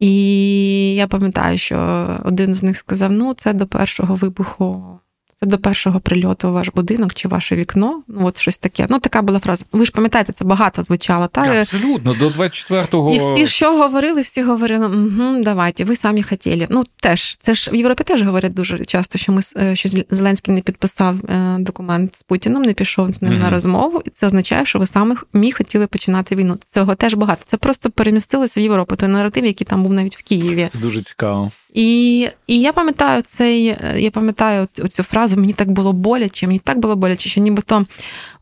[0.00, 4.98] І я пам'ятаю, що один з них сказав: ну, це до першого вибуху,
[5.46, 8.02] до першого прильоту ваш будинок чи ваше вікно.
[8.08, 8.86] Ну, от щось таке.
[8.90, 9.64] Ну, така була фраза.
[9.72, 11.26] Ви ж пам'ятаєте, це багато звучало.
[11.26, 11.40] Та?
[11.40, 13.14] Абсолютно, до 24-го.
[13.14, 16.66] І всі, що говорили, всі говорили, угу, давайте, ви самі хотіли.
[16.70, 20.54] Ну теж це ж в Європі теж говорять дуже часто, що ми е, що Зеленський
[20.54, 23.42] не підписав е, документ з Путіном, не пішов з ним Мгм.
[23.42, 26.58] на розмову, і це означає, що ви самі мі хотіли починати війну.
[26.64, 27.42] Цього теж багато.
[27.44, 28.96] Це просто перемістилось в Європу.
[28.96, 30.68] Той наратив, який там був навіть в Києві.
[30.72, 31.50] Це дуже цікаво.
[31.74, 36.58] І, і я пам'ятаю цей, е, я пам'ятаю цю фразу, мені так було боляче, мені
[36.58, 37.86] так було боляче, що нібито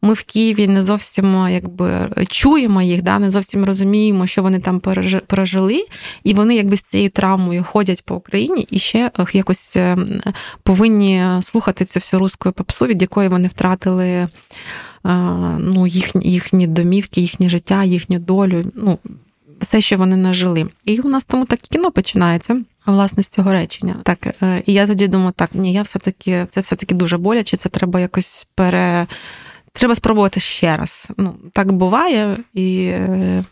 [0.02, 4.78] ми в Києві не зовсім якби чуємо їх, да, не зовсім розуміємо, що вони там
[4.80, 5.84] пережи- пережили,
[6.24, 9.96] і вони якби з цією травмою ходять по Україні і ще якось е,
[10.62, 14.28] повинні слухати цю всю русську попсу, від якої вони втратили е,
[15.58, 18.64] ну, їх, їхні домівки, їхнє життя, їхню долю.
[18.74, 18.98] Ну,
[19.60, 20.66] все, що вони нажили.
[20.84, 22.62] І у нас тому так кіно починається.
[22.86, 23.96] Власне, з цього речення.
[24.02, 27.68] Так, е, і я тоді думаю, так, ні, я все-таки, це все-таки дуже боляче, це
[27.68, 29.06] треба якось пере.
[29.72, 31.08] Треба спробувати ще раз.
[31.16, 32.92] Ну, так буває, і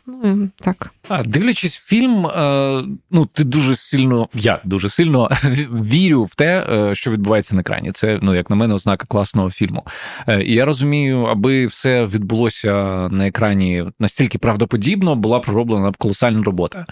[0.06, 0.92] ну, так.
[1.08, 5.30] А дивлячись фільм, е, ну ти дуже сильно, я дуже сильно
[5.70, 7.92] вірю в те, е, що відбувається на екрані.
[7.92, 9.86] Це, ну як на мене, ознака класного фільму.
[10.28, 12.72] Е, І я розумію, аби все відбулося
[13.10, 16.86] на екрані настільки правдоподібно, була пророблена колосальна робота.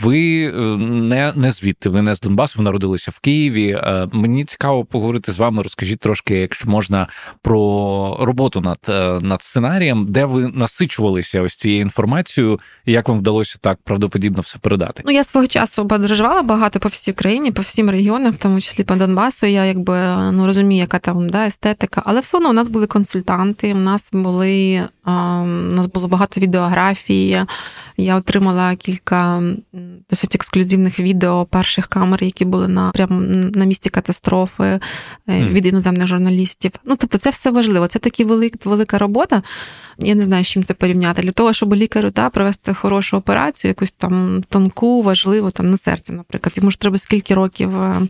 [0.00, 3.80] Ви не, не звідти, ви не з Донбасу, ви народилися в Києві.
[4.12, 5.62] Мені цікаво поговорити з вами.
[5.62, 7.06] Розкажіть трошки, якщо можна,
[7.42, 13.18] про роботу над е, над сценарієм, де ви насичувалися ось цією інформацією, і як вам
[13.18, 15.02] вдалося так правдоподібно все передати?
[15.06, 18.84] Ну я свого часу подорожувала багато по всій Україні, по всім регіонам, в тому числі
[18.84, 19.46] по Донбасу.
[19.46, 23.72] Я якби ну розумію, яка там да, естетика, але все одно у нас були консультанти.
[23.72, 25.10] У нас були у
[25.76, 27.44] нас було багато відеографії.
[27.96, 29.42] Я отримала кілька
[30.10, 33.20] досить ексклюзивних відео перших камер, які були на прямо
[33.54, 34.80] на місці катастрофи
[35.28, 35.52] mm.
[35.52, 36.70] від іноземних журналістів.
[36.84, 37.86] Ну тобто, це все важливо.
[37.86, 38.24] Це такі
[38.64, 39.42] велика, велика робота.
[39.98, 41.22] Я не знаю, з чим це порівняти.
[41.22, 46.12] Для того, щоб лікарю та провести хорошу операцію, якусь там тонку, важливу там на серці,
[46.12, 46.52] наприклад.
[46.56, 48.00] Йому ж треба скільки років е,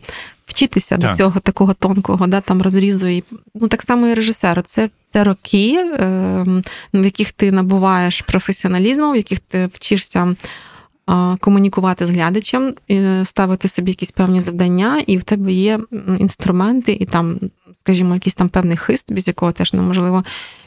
[0.45, 1.09] вчитися так.
[1.09, 3.07] до цього такого тонкого, да, там розрізу.
[3.07, 3.23] І,
[3.55, 4.61] Ну так само і режисеру.
[4.65, 6.45] Це це роки, е,
[6.93, 10.35] в яких ти набуваєш професіоналізму, в яких ти вчишся.
[11.39, 12.73] Комунікувати з глядачем,
[13.23, 15.79] ставити собі якісь певні завдання, і в тебе є
[16.19, 17.39] інструменти, і там,
[17.79, 20.23] скажімо, якийсь там певний хист, без якого теж неможливо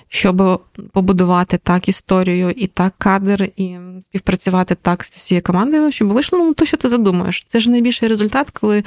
[0.09, 6.39] щоб побудувати так історію і так кадр, і співпрацювати так з цією командою, щоб вийшло
[6.39, 7.45] ну, то, що ти задумаєш.
[7.49, 8.85] Це ж найбільший результат, коли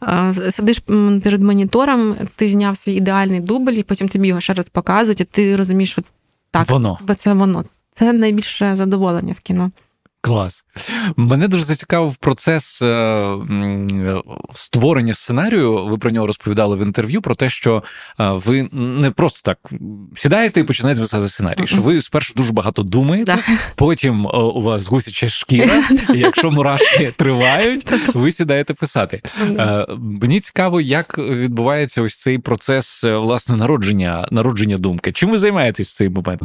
[0.00, 0.78] а, сидиш
[1.22, 5.24] перед монітором, ти зняв свій ідеальний дубль, і потім тобі його ще раз показують, і
[5.24, 6.02] ти розумієш, що
[6.50, 6.98] так, воно.
[7.16, 7.64] це воно.
[7.92, 9.70] Це найбільше задоволення в кіно.
[10.22, 10.64] Клас.
[11.16, 13.22] Мене дуже зацікавив процес е,
[14.54, 15.86] створення сценарію.
[15.86, 17.82] Ви про нього розповідали в інтерв'ю про те, що
[18.20, 19.58] е, ви не просто так
[20.14, 21.66] сідаєте і починаєте писати сценарій.
[21.66, 23.38] Що ви спершу дуже багато думаєте,
[23.74, 25.82] потім е, у вас гусяча шкіра,
[26.14, 29.22] і якщо мурашки тривають, ви сідаєте писати.
[29.98, 35.12] Мені цікаво, як відбувається ось цей процес власне народження народження думки.
[35.12, 36.42] Чим ви займаєтесь в цей момент?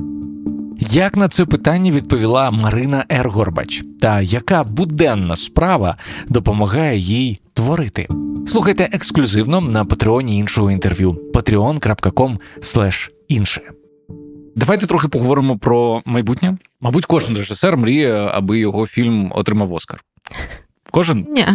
[0.80, 8.08] Як на це питання відповіла Марина Ергорбач, та яка буденна справа допомагає їй творити?
[8.48, 12.38] Слухайте ексклюзивно на патреоні іншого інтерв'ю patreon.com
[13.28, 13.62] інше.
[14.56, 16.58] Давайте трохи поговоримо про майбутнє.
[16.82, 20.04] Мабуть, кожен режисер мріє, аби його фільм отримав Оскар.
[20.92, 21.28] Кожен?
[21.30, 21.46] Ні.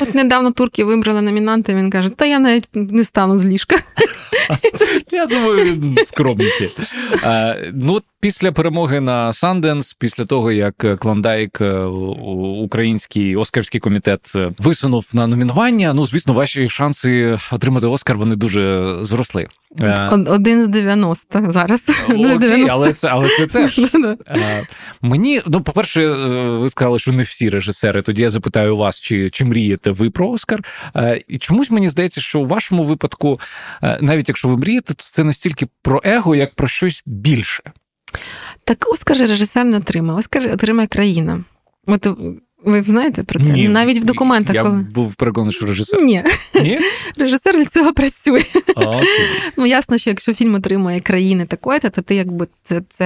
[0.00, 3.76] От недавно турки вибрали номінанти, він каже, та я навіть не стану з ліжка.
[5.12, 6.70] Я думаю, він скромніший.
[7.72, 11.74] Ну, після перемоги на Санденс, після того як Клондайк, е,
[12.64, 15.92] український оскарський комітет е, висунув на номінування.
[15.94, 19.48] Ну, звісно, ваші шанси отримати Оскар вони дуже зросли.
[19.80, 21.84] Е, один з 90 зараз.
[22.08, 23.80] Ну, окей, але це але це теж
[25.02, 25.42] мені.
[25.46, 26.08] Ну, по-перше,
[26.56, 28.02] ви сказали, що не всі режисери.
[28.02, 30.60] Тоді я запитаю вас, чи чи мрієте ви про Оскар?
[31.28, 33.40] І чомусь мені здається, що у вашому випадку,
[34.00, 37.62] навіть якщо ви мрієте, то це настільки про его, як про щось більше.
[38.64, 40.18] Так Оскар же режисер не отримає.
[40.18, 41.44] Оскар отримає країна.
[41.86, 42.06] От
[42.64, 43.52] ви знаєте про це?
[43.52, 44.54] Ні, Навіть в документах.
[44.54, 44.78] Я коли...
[44.78, 46.02] був переконаний, що режисер.
[46.02, 46.24] Ні.
[46.54, 46.80] Ні?
[47.16, 48.44] Режисер для цього працює.
[48.76, 49.08] А, окей.
[49.56, 53.04] Ну, ясно, що якщо фільм отримує країни такої, то ти якби це це,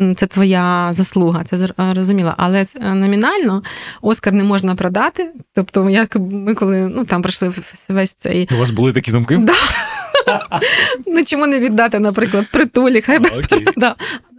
[0.00, 2.34] е, це твоя заслуга, це зрозуміло.
[2.36, 3.62] Але е, номінально
[4.02, 5.30] Оскар не можна продати.
[5.54, 7.52] Тобто, як ми коли ну там пройшли
[7.88, 8.48] весь цей.
[8.52, 9.36] У вас були такі думки?
[9.36, 9.54] Да.
[11.06, 13.00] Ну чому не віддати, наприклад, притулі?
[13.00, 13.30] Хай би
[13.76, 13.96] да.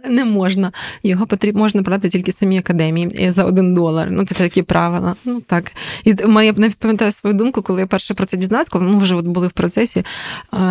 [0.08, 0.72] Не можна.
[1.02, 4.08] Його потрібно можна продати тільки самій академії за один долар.
[4.10, 5.14] Ну, це такі правила.
[5.24, 5.72] Ну так.
[6.04, 9.14] І я не пам'ятаю свою думку, коли я перше про це дізналась, коли ми вже
[9.14, 10.04] от були в процесі,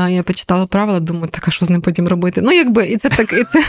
[0.10, 2.42] я почитала правила, думаю, так, а що з ним потім робити?
[2.42, 3.64] Ну, якби, і це так, і це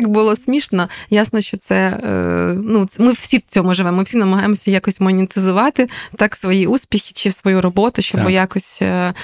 [0.00, 0.88] так, було смішно.
[1.10, 5.88] Ясно, що це е, ну, ми всі в цьому живемо, ми всі намагаємося якось монетизувати
[6.16, 8.32] так свої успіхи чи свою роботу, щоб так.
[8.32, 9.14] якось е,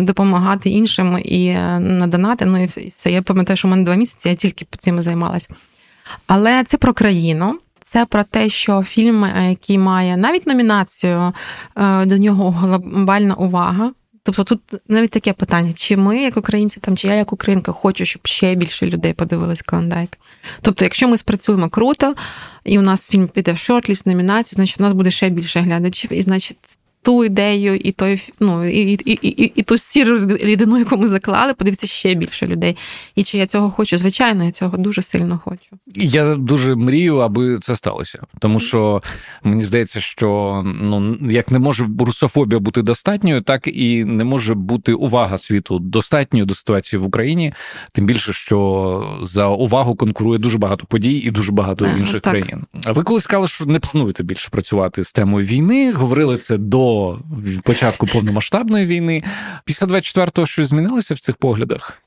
[0.00, 2.44] допомагати іншим і е, надонати.
[2.44, 3.10] Ну і все.
[3.10, 5.48] Я пам'ятаю, що в мене два місяці я тільки цим займалась.
[6.26, 7.58] Але це про країну.
[7.82, 11.32] Це про те, що фільм, е, який має навіть номінацію,
[11.76, 13.92] е, до нього глобальна увага.
[14.26, 18.04] Тобто тут навіть таке питання: чи ми, як українці, там, чи я як українка, хочу,
[18.04, 20.18] щоб ще більше людей подивились Клондайк.
[20.62, 22.14] Тобто, якщо ми спрацюємо круто,
[22.64, 26.12] і у нас фільм піде в шортліст, номінацію, значить у нас буде ще більше глядачів,
[26.12, 30.78] і значить ту ідею, і той ну, і, і, і, і, і ту сіру рідину,
[30.78, 32.76] яку ми заклали, подивиться ще більше людей.
[33.14, 33.98] І чи я цього хочу?
[33.98, 35.68] Звичайно, я цього дуже сильно хочу.
[35.94, 38.22] Я дуже мрію, аби це сталося.
[38.38, 39.02] Тому що
[39.42, 44.92] мені здається, що ну як не може русофобія бути достатньою, так і не може бути
[44.92, 47.52] увага світу достатньою до ситуації в Україні.
[47.92, 52.32] Тим більше, що за увагу конкурує дуже багато подій і дуже багато інших так.
[52.32, 52.64] країн.
[52.84, 56.95] А ви коли сказали, що не плануєте більше працювати з темою війни, говорили це до
[57.62, 59.22] початку повномасштабної війни.
[59.64, 61.98] Після 24-го щось змінилося в цих поглядах?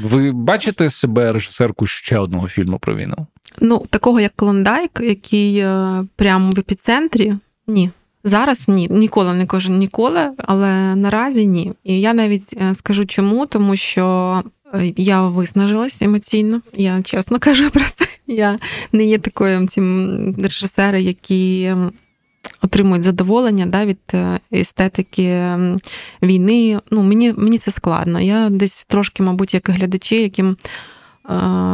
[0.00, 3.26] Ви бачите себе режисерку ще одного фільму про війну?
[3.60, 7.34] Ну, такого як Клондайк, який е, прямо в епіцентрі,
[7.66, 7.90] ні.
[8.24, 11.72] Зараз ні, ніколи не кажу ніколи, але наразі ні.
[11.84, 14.42] І я навіть е, скажу чому, тому що
[14.74, 18.06] е, я виснажилась емоційно, я чесно кажу про це.
[18.26, 18.58] Я
[18.92, 21.74] не є такою цим режисери, які
[22.62, 25.56] отримують задоволення да, від е, естетики
[26.22, 26.80] війни.
[26.90, 28.20] Ну, Мені мені це складно.
[28.20, 30.56] Я десь трошки, мабуть, як глядачі, яким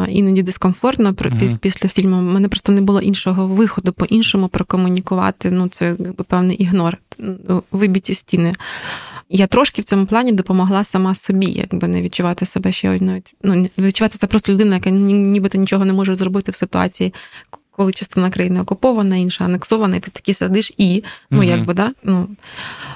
[0.09, 1.59] іноді дискомфортно uh-huh.
[1.59, 2.16] після фільму.
[2.16, 5.51] У мене просто не було іншого виходу, по-іншому прокомунікувати.
[5.51, 6.99] Ну, це якби певний ігнор,
[7.72, 8.53] вибіті стіни.
[9.28, 13.22] Я трошки в цьому плані допомогла сама собі, якби не відчувати себе ще одною.
[13.43, 17.14] Ну, відчувати це просто людина, яка нібито нічого не може зробити в ситуації,
[17.77, 21.93] коли частина країни окупована, інша анексована, і ти такі сидиш і ну uh якби да.
[22.03, 22.29] Ну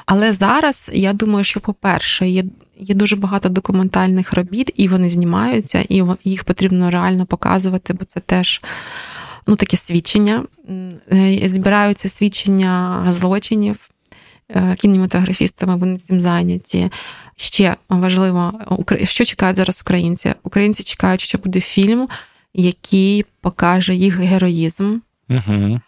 [0.07, 2.45] але зараз я думаю, що по-перше, є
[2.81, 8.21] є дуже багато документальних робіт, і вони знімаються, і їх потрібно реально показувати, бо це
[8.21, 8.63] теж.
[9.47, 10.45] Ну, таке свідчення.
[11.13, 13.91] Е, збираються свідчення злочинів
[14.49, 16.91] е, кінематографістами, вони цим зайняті.
[17.37, 18.53] Ще важливо,
[19.05, 20.35] що чекають зараз українці?
[20.43, 22.09] Українці чекають, що буде фільм
[22.55, 24.99] який покаже їх героїзм.
[25.31, 25.81] Угу.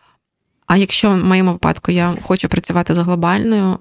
[0.67, 3.79] А якщо в моєму випадку я хочу працювати з глобальною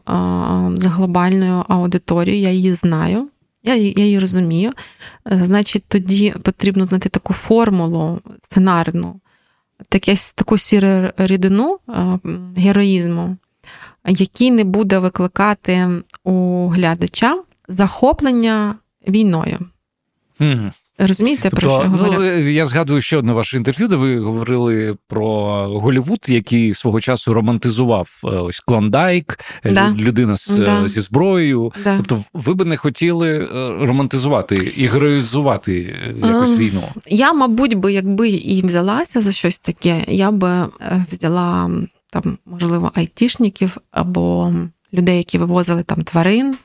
[0.77, 3.29] з глобальною аудиторією, я її знаю,
[3.63, 4.73] я я її розумію,
[5.31, 9.19] е, значить, тоді потрібно знайти таку формулу сценарну,
[9.89, 11.79] таке, таку сіру рідину
[12.57, 13.37] героїзму,
[14.07, 15.87] який не буде викликати
[16.23, 18.75] у глядача захоплення
[19.07, 19.59] війною.
[20.39, 20.71] Mm.
[20.99, 22.19] Розумієте, про тобто, що я говорю?
[22.19, 25.27] Ну, Я згадую ще одне ваше інтерв'ю, де ви говорили про
[25.67, 29.91] Голівуд, який свого часу романтизував е, ось Клондайк, е, да.
[29.99, 30.87] людина з, да.
[30.87, 31.71] зі зброєю.
[31.83, 31.97] Да.
[31.97, 33.45] Тобто, ви би не хотіли
[33.79, 36.83] романтизувати і героїзувати якусь ем, війну?
[37.07, 40.67] Я, мабуть, би, якби і взялася за щось таке, я би
[41.11, 41.71] взяла
[42.09, 44.53] там, можливо, айтішників або
[44.93, 46.55] людей, які вивозили там тварин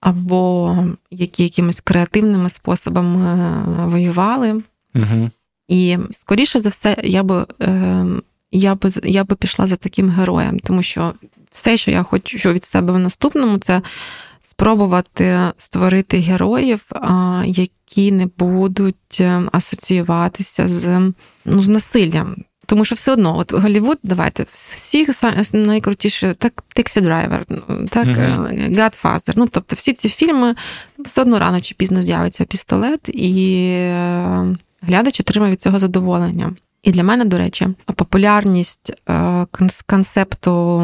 [0.00, 0.76] або
[1.10, 4.62] які якимись креативними способами е, воювали.
[4.94, 5.30] Угу.
[5.68, 8.06] І скоріше за все, я би е,
[8.50, 11.12] я би, я би пішла за таким героєм, тому що
[11.52, 13.82] все, що я хочу від себе в наступному, це
[14.40, 16.90] спробувати створити героїв,
[17.46, 21.12] які не будуть е, асоціюватися з
[21.44, 22.36] ну, з насиллям.
[22.66, 25.06] Тому що все одно, от Голлівуд, давайте, всі
[25.52, 27.44] найкрутіші, так Taxi Driver,
[27.88, 28.74] так uh-huh.
[28.74, 30.54] Godfather, ну тобто всі ці фільми
[30.98, 36.52] все одно рано чи пізно з'явиться пістолет, і е, глядач отримає від цього задоволення.
[36.82, 39.46] І для мене, до речі, популярність е,
[39.86, 40.82] концепту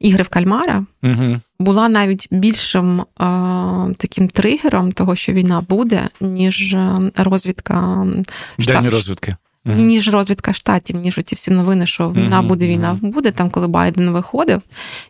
[0.00, 1.40] ігри в кальмара uh-huh.
[1.58, 3.04] була навіть більшим
[3.96, 6.76] таким тригером того, що війна буде, ніж
[7.16, 8.06] розвідка
[8.58, 9.36] Дані розвідки
[9.68, 9.82] mm-hmm.
[9.82, 13.30] ніж розвідка штатів, ніж оті всі новини, що війна буде, війна буде.
[13.30, 14.62] Там, коли Байден виходив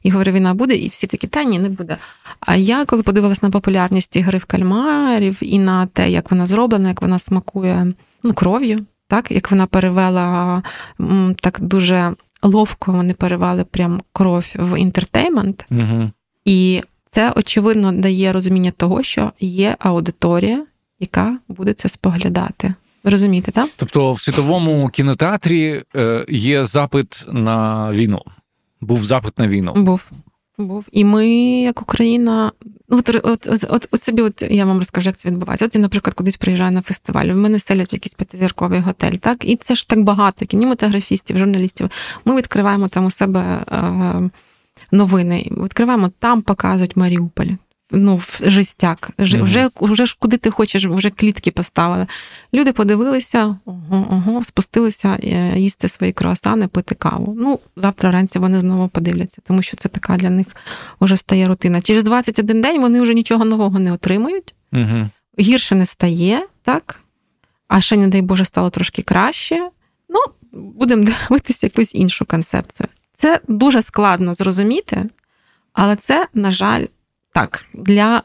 [0.03, 1.97] і говорив, війна буде, і всі такі та ні, не буде.
[2.41, 6.89] А я коли подивилась на популярність ігри в кальмарів і на те, як вона зроблена,
[6.89, 7.93] як вона смакує
[8.23, 8.79] ну, кров'ю,
[9.09, 10.63] так як вона перевела
[11.41, 15.67] так дуже ловко, вони перевели прям кров в інтертеймент.
[15.71, 16.11] Mm-hmm.
[16.45, 20.67] І це очевидно дає розуміння того, що є аудиторія,
[21.01, 22.75] яка буде це споглядати.
[23.05, 23.71] Розумієте, так?
[23.77, 28.23] Тобто в світовому кінотеатрі е, є запит на війну.
[28.81, 29.73] Був запит на війну.
[29.77, 30.11] Був.
[30.59, 30.89] Був.
[30.93, 31.29] І ми,
[31.61, 32.53] як Україна,
[32.89, 35.65] ну от от, от, от, от собі, от я вам розкажу, як це відбувається.
[35.67, 39.45] От я, наприклад, кудись приїжджаю на фестиваль, в мене селять якийсь п'ятизірковий готель, так?
[39.45, 41.91] І це ж так багато кінематографістів, журналістів.
[42.25, 44.31] Ми відкриваємо там у себе е,
[44.93, 47.49] новини, відкриваємо там, показують Маріуполь
[47.91, 49.11] ну, жестяк.
[49.19, 52.07] Вже, вже вже ж куди ти хочеш, вже клітки поставили.
[52.55, 57.35] Люди подивилися, ого, ого, спустилися е, їсти свої круасани, пити каву.
[57.39, 60.47] Ну, завтра вранці вони знову подивляться, тому що це така для них
[61.01, 61.81] вже стає рутина.
[61.81, 65.09] Через 21 день вони вже нічого нового не отримують, угу.
[65.41, 67.01] гірше не стає, так?
[67.69, 69.69] А ще, не дай Боже, стало трошки краще.
[70.09, 70.19] Ну,
[70.53, 72.89] будемо дивитися якусь іншу концепцію.
[73.17, 75.07] Це дуже складно зрозуміти,
[75.73, 76.87] але це, на жаль,
[77.33, 78.23] так для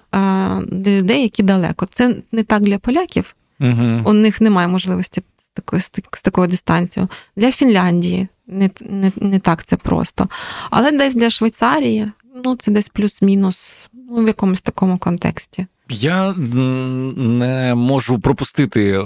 [0.68, 1.86] для людей, які далеко.
[1.86, 3.36] Це не так для поляків.
[3.60, 4.02] Угу.
[4.06, 5.82] У них немає можливості з такою
[6.12, 7.10] з такою дистанцією.
[7.36, 10.28] Для Фінляндії не, не, не так це просто.
[10.70, 12.12] Але десь для Швейцарії,
[12.46, 15.68] ну це десь плюс-мінус ну, в якомусь такому контексті.
[15.90, 19.02] Я не можу пропустити е,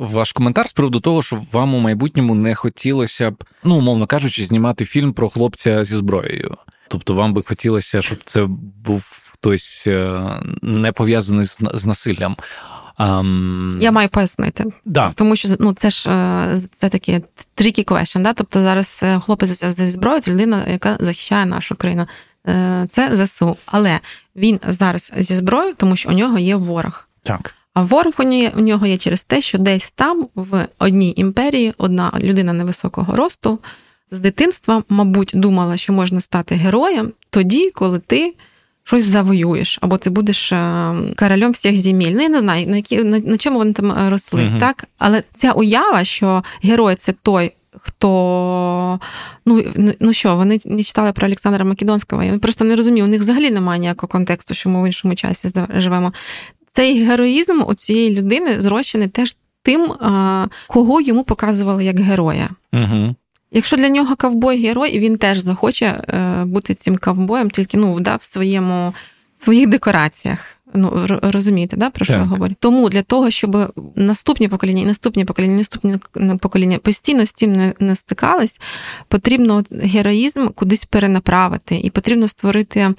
[0.00, 4.44] ваш коментар з приводу того, що вам у майбутньому не хотілося б, ну умовно кажучи,
[4.44, 6.56] знімати фільм про хлопця зі зброєю.
[6.88, 8.46] Тобто, вам би хотілося, щоб це
[8.84, 10.22] був хтось е,
[10.62, 12.36] не пов'язаний з насиллям.
[12.96, 13.78] Ам...
[13.80, 14.64] Я маю пояснити.
[14.84, 15.12] Да.
[15.14, 17.20] Тому що ну, це ж е, це таке
[17.56, 18.32] tricky question, да?
[18.32, 22.06] Тобто зараз е, хлопець зі зброєю це людина, яка захищає нашу країну.
[22.88, 23.56] Це ЗСУ.
[23.66, 24.00] Але
[24.36, 27.08] він зараз зі зброєю, тому що у нього є ворог.
[27.22, 27.54] Так.
[27.74, 28.12] А ворог
[28.56, 33.58] у нього є через те, що десь там, в одній імперії, одна людина невисокого росту
[34.10, 38.34] з дитинства, мабуть, думала, що можна стати героєм тоді, коли ти
[38.84, 42.12] щось завоюєш, або ти будеш е, королем всіх земель.
[42.12, 44.84] Ну, я не знаю, на які на, на чому вони там е, росли, uh так?
[44.98, 47.52] Але ця уява, що герой це той.
[47.78, 49.00] Хто
[49.46, 49.62] ну
[50.00, 53.50] ну що, вони не читали про Олександра Македонського, я просто не розумію, у них взагалі
[53.50, 56.12] немає ніякого контексту, що ми в іншому часі живемо.
[56.72, 59.92] Цей героїзм у цієї людини зрощений теж тим,
[60.68, 62.48] кого йому показували як героя.
[62.72, 63.14] Угу.
[63.50, 68.16] Якщо для нього ковбой герой, він теж захоче е, бути цим ковбоєм, тільки ну, да,
[68.16, 68.94] в своєму,
[69.34, 70.56] своїх декораціях.
[70.74, 72.22] Ну, розумієте, да, про що так.
[72.22, 72.54] я говорю?
[72.60, 75.98] Тому для того, щоб наступні покоління, і наступні покоління, наступні
[76.40, 78.60] покоління постійно з цим не, не стикались,
[79.08, 82.94] потрібно героїзм кудись перенаправити, і потрібно створити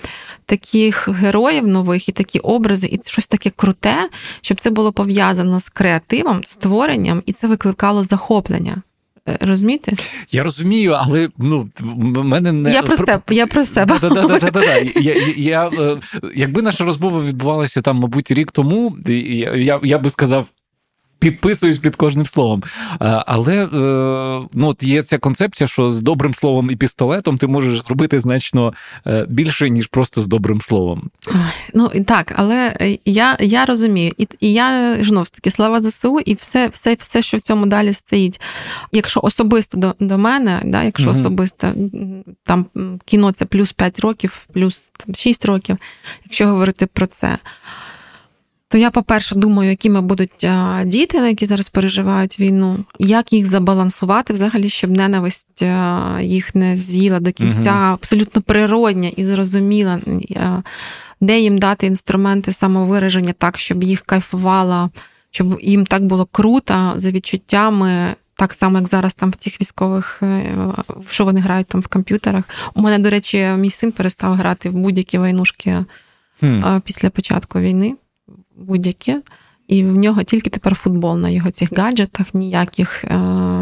[0.46, 4.10] таких героїв нових і такі образи, і щось таке круте,
[4.42, 8.82] щоб це було пов'язано з креативом, створенням, і це викликало захоплення.
[9.28, 9.92] Е, розумієте?
[10.32, 13.22] Я розумію, але ну в мене не я про себе.
[13.30, 13.98] Я про себе.
[14.96, 15.72] Я, я,
[16.36, 20.48] Якби наша розмова відбувалася там, мабуть, рік тому, я, я, я би сказав
[21.20, 22.64] підписуюсь під кожним словом.
[23.00, 23.70] Але е,
[24.54, 28.74] ну, от є ця концепція, що з добрим словом і пістолетом ти можеш зробити значно
[29.08, 31.10] е, більше, ніж просто з добрим словом.
[31.74, 36.34] Ну так, але я я розумію, і і я знову ж таки слава ЗСУ, і
[36.34, 38.42] все, все, все, що в цьому далі стоїть.
[38.92, 41.20] Якщо особисто до до мене, да, якщо угу.
[41.20, 41.74] особисто
[42.44, 42.66] там
[43.06, 45.78] кіно це плюс 5 років, плюс там, 6 років,
[46.26, 47.38] якщо говорити про це.
[48.70, 50.48] То я, по-перше, думаю, якими будуть
[50.86, 55.64] діти, які зараз переживають війну, як їх забалансувати, взагалі, щоб ненависть
[56.22, 57.94] їх не з'їла до кінця, угу.
[57.94, 60.00] абсолютно природня і зрозуміла,
[61.22, 64.90] де їм дати інструменти самовираження так, щоб їх кайфувало,
[65.32, 68.16] щоб їм так було круто за відчуттями.
[68.36, 70.58] Так само, як зараз там в тих військових, е,
[71.10, 72.44] що вони грають там в комп'ютерах.
[72.74, 75.86] У мене, до речі, мій син перестав грати в будь-які войнушки
[76.42, 76.82] hmm.
[76.82, 77.96] після початку війни
[78.58, 79.22] будь-яке.
[79.68, 83.18] І в нього тільки тепер футбол на його цих гаджетах, ніяких е,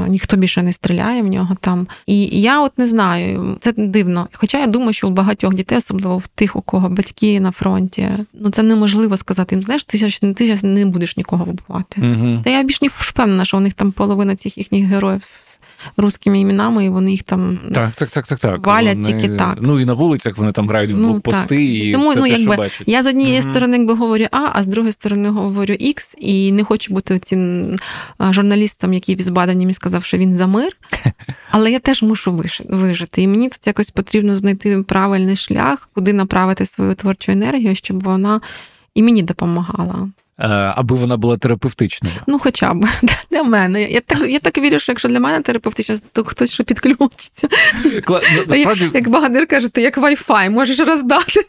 [0.07, 1.87] ніхто більше не стріляє в нього там.
[2.05, 4.27] І я от не знаю, це дивно.
[4.33, 8.09] Хоча я думаю, що у багатьох дітей, особливо в тих, у кого батьки на фронті,
[8.33, 9.55] ну це неможливо сказати.
[9.55, 12.01] Їм знаєш, ти зараз ти не будеш нікого вбивати.
[12.01, 12.41] Угу.
[12.43, 15.27] Та я більш ніж впевнена, що у них там половина цих їхніх героїв
[15.97, 18.67] русскими іменами, і вони їх там так, так, так, так, так.
[18.67, 19.13] валять вони...
[19.13, 19.57] тільки так.
[19.61, 22.29] Ну і на вулицях вони там грають в ну, блокпости і Тому, все ну, те,
[22.29, 22.87] якби, що бачать.
[22.87, 26.51] Я з однієї mm сторони якби говорю А, а з другої сторони говорю Х, і
[26.51, 27.71] не хочу бути цим
[28.19, 30.77] журналістом, який в Збадані мені сказав, що він за мир.
[31.51, 33.21] Але я теж мушу вижити.
[33.21, 38.41] І мені тут якось потрібно знайти правильний шлях, куди направити свою творчу енергію, щоб вона
[38.95, 40.09] і мені допомагала.
[40.39, 42.15] Е, аби вона була терапевтичною.
[42.27, 42.85] Ну, хоча б
[43.31, 43.83] для мене.
[43.83, 47.47] Я так я так вірю, що якщо для мене терапевтична, то хтось ще підключиться.
[48.05, 48.21] Кла...
[48.47, 48.91] Насправді...
[48.93, 51.41] Як багатир каже, ти як Wi-Fi, можеш роздати.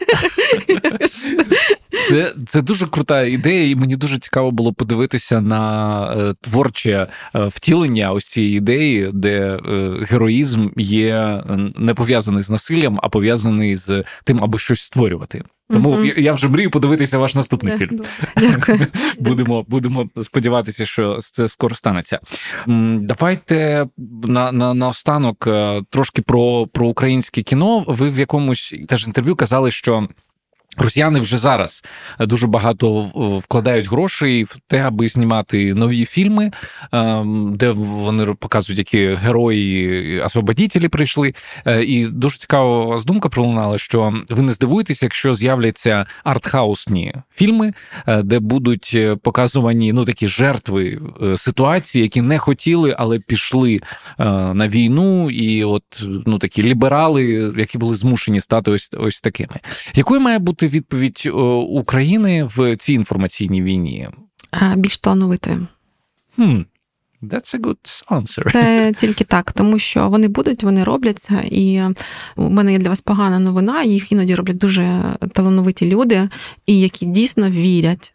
[2.09, 7.45] Це це дуже крута ідея, і мені дуже цікаво було подивитися на е, творче е,
[7.45, 9.61] втілення ось цієї ідеї, де
[10.11, 11.43] героїзм є
[11.77, 15.43] не пов'язаний з насиллям, а пов'язаний з тим, аби щось створювати.
[15.71, 16.05] Тому угу.
[16.05, 18.01] я вже мрію подивитися ваш наступний yeah, фільм.
[18.37, 18.87] Дякую.
[19.19, 22.21] Будемо будемо сподіватися, що це скоро станеться.
[23.01, 23.87] Давайте
[24.25, 25.49] на на, на останок
[25.91, 27.85] трошки про, про українське кіно.
[27.89, 30.09] Ви в якомусь теж інтерв'ю казали, що.
[30.77, 31.85] Росіяни вже зараз
[32.21, 33.03] дуже багато
[33.45, 36.51] вкладають грошей в те, аби знімати нові фільми,
[36.93, 41.35] ем, де вони показують, які герої освободітелі прийшли.
[41.67, 47.73] Е, і дуже цікава думка пролунала, що ви не здивуєтеся, якщо з'являться артхаусні фільми,
[48.07, 50.99] е, де будуть е, показувані ну такі жертви
[51.37, 53.81] ситуації, які не хотіли, але пішли
[54.19, 55.83] на війну, і от
[56.27, 59.55] ну такі ліберали, які були змушені стати ось ось такими.
[59.95, 60.66] Якою має бути?
[60.67, 61.31] Бути відповідь е,
[61.81, 64.09] України в цій інформаційній війні?
[64.77, 65.67] Більш талановитою.
[66.39, 66.65] Hmm.
[67.23, 68.53] That's a good answer.
[68.53, 71.83] Це тільки так, тому що вони будуть, вони робляться, і
[72.37, 73.83] у мене є для вас погана новина.
[73.83, 75.03] Їх іноді роблять дуже
[75.33, 76.29] талановиті люди,
[76.67, 78.15] і які дійсно вірять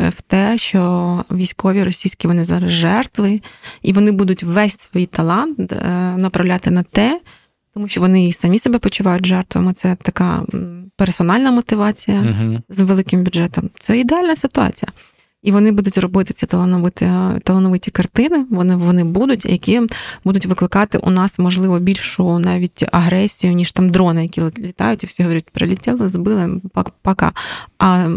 [0.00, 3.40] е, в те, що військові російські вони зараз жертви,
[3.82, 7.20] і вони будуть весь свій талант е, направляти на те,
[7.74, 9.72] тому що вони і самі себе почувають жертвами.
[9.72, 10.42] Це така
[10.96, 12.60] персональна мотивація uh-huh.
[12.68, 13.70] з великим бюджетом.
[13.78, 14.92] Це ідеальна ситуація.
[15.42, 17.10] І вони будуть робити ці талановиті
[17.44, 18.46] талановиті картини.
[18.50, 19.82] Вони вони будуть, які
[20.24, 25.22] будуть викликати у нас можливо більшу навіть агресію, ніж там дрони, які літають, і всі
[25.22, 26.60] говорять, прилетіли, збили
[27.02, 27.32] пока.
[27.78, 28.08] А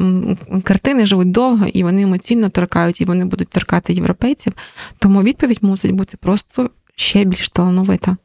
[0.64, 4.54] картини живуть довго і вони емоційно торкають, і вони будуть торкати європейців.
[5.00, 8.18] Тому відповідь мусить бути просто ще більш талановита,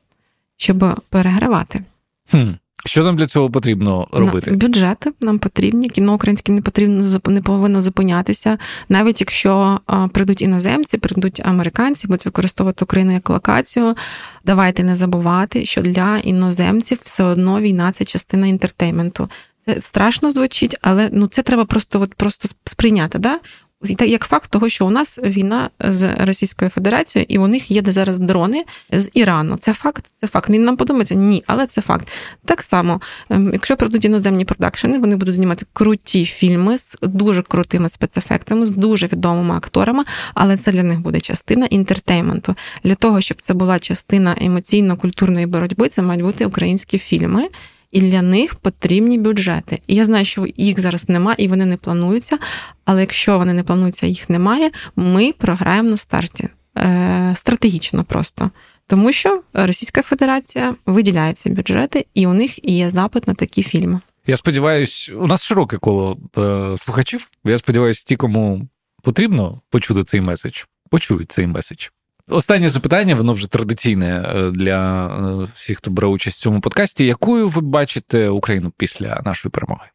[0.58, 1.84] щоб перегравати.
[2.30, 2.50] Хм.
[2.84, 4.50] Що нам для цього потрібно робити?
[4.50, 5.88] Бюджети нам потрібні.
[5.88, 8.58] Кіно українське не потрібно не повинно зупинятися.
[8.88, 9.80] Навіть якщо
[10.12, 13.96] прийдуть іноземці, прийдуть американці, будуть використовувати Україну як локацію.
[14.44, 19.28] Давайте не забувати, що для іноземців все одно війна це частина інтертейменту.
[19.66, 23.18] Це страшно звучить, але ну це треба просто от просто сприйняти.
[23.18, 23.40] Да?
[23.86, 28.18] Як факт того, що у нас війна з Російською Федерацією, і у них є зараз
[28.18, 29.56] дрони з Ірану.
[29.56, 30.50] Це факт, це факт.
[30.50, 31.14] Він нам подумається?
[31.14, 32.08] Ні, але це факт.
[32.44, 33.00] Так само,
[33.30, 38.70] ем, якщо прийдуть іноземні продакшени, вони будуть знімати круті фільми з дуже крутими спецефектами, з
[38.70, 40.04] дуже відомими акторами,
[40.34, 42.54] але це для них буде частина інтертейменту.
[42.84, 47.48] Для того, щоб це була частина емоційно-культурної боротьби, це мають бути українські фільми
[47.90, 49.78] і для них потрібні бюджети.
[49.86, 52.38] І я знаю, що їх зараз немає і вони не плануються.
[52.84, 58.50] Але якщо вони не плануються, їх немає, ми програємо на старті е, стратегічно просто.
[58.86, 64.00] Тому що Російська Федерація виділяє ці бюджети, і у них є запит на такі фільми.
[64.26, 67.30] Я сподіваюся, у нас широке коло е, слухачів.
[67.44, 68.68] Я сподіваюся, ті, кому
[69.02, 71.88] потрібно почути цей меседж, почують цей меседж.
[72.30, 77.06] Останнє запитання, воно вже традиційне е, для е, всіх, хто бере участь в цьому подкасті.
[77.06, 79.84] Якою ви бачите Україну після нашої перемоги?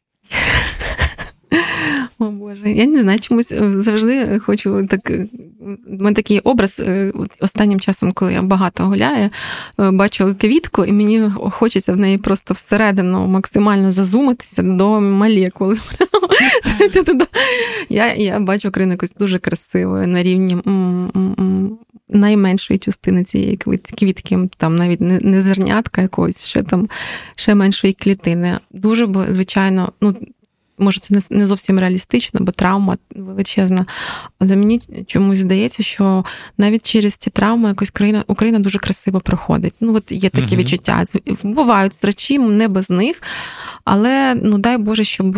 [2.20, 5.12] О Боже, я не знаю, чомусь е, завжди хочу так.
[5.88, 6.82] У мене такий образ
[7.40, 9.30] останнім часом, коли я багато гуляю,
[9.78, 15.76] бачу квітку, і мені хочеться в неї просто всередину максимально зазумитися до молекул.
[17.90, 20.58] Я я бачу Україну якось дуже красивою на рівні
[22.10, 23.58] найменшої частини цієї
[23.98, 26.90] квітки, там навіть не зернятка якогось, ще там
[27.36, 28.60] ще меншої клітини.
[28.72, 30.16] Дуже б, звичайно, ну.
[30.78, 33.86] Може, це не зовсім реалістично, бо травма величезна.
[34.40, 36.26] Але мені чомусь здається, що
[36.58, 39.74] навіть через ці травми якось країна Україна дуже красиво проходить.
[39.80, 40.60] Ну, от є такі uh-huh.
[40.60, 41.04] відчуття.
[41.44, 43.22] Бувають страчі, не без них.
[43.86, 45.38] Але ну дай Боже, щоб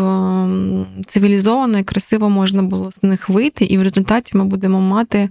[1.06, 5.30] цивілізовано і красиво можна було з них вийти, і в результаті ми будемо мати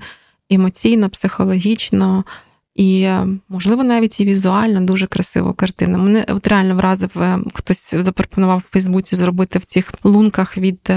[0.50, 2.24] емоційно, психологічно
[2.74, 3.08] і,
[3.48, 5.98] можливо, навіть і візуально дуже красиву картину.
[5.98, 10.96] Мене от реально вразив, е, хтось запропонував в Фейсбуці зробити в цих лунках від е,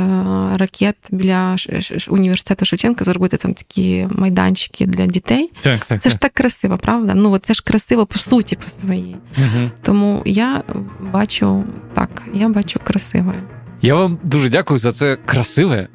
[0.55, 1.55] ракет біля
[2.07, 5.51] університету Шевченка, зробити там такі майданчики для дітей.
[5.61, 6.11] Так, так, Це так.
[6.11, 7.13] ж так красиво, правда?
[7.15, 9.15] Ну це ж красиво по суті, по своїй.
[9.37, 9.71] Угу.
[9.81, 10.63] Тому я
[11.13, 13.33] бачу так, я бачу красиве.
[13.81, 15.87] Я вам дуже дякую за це красиве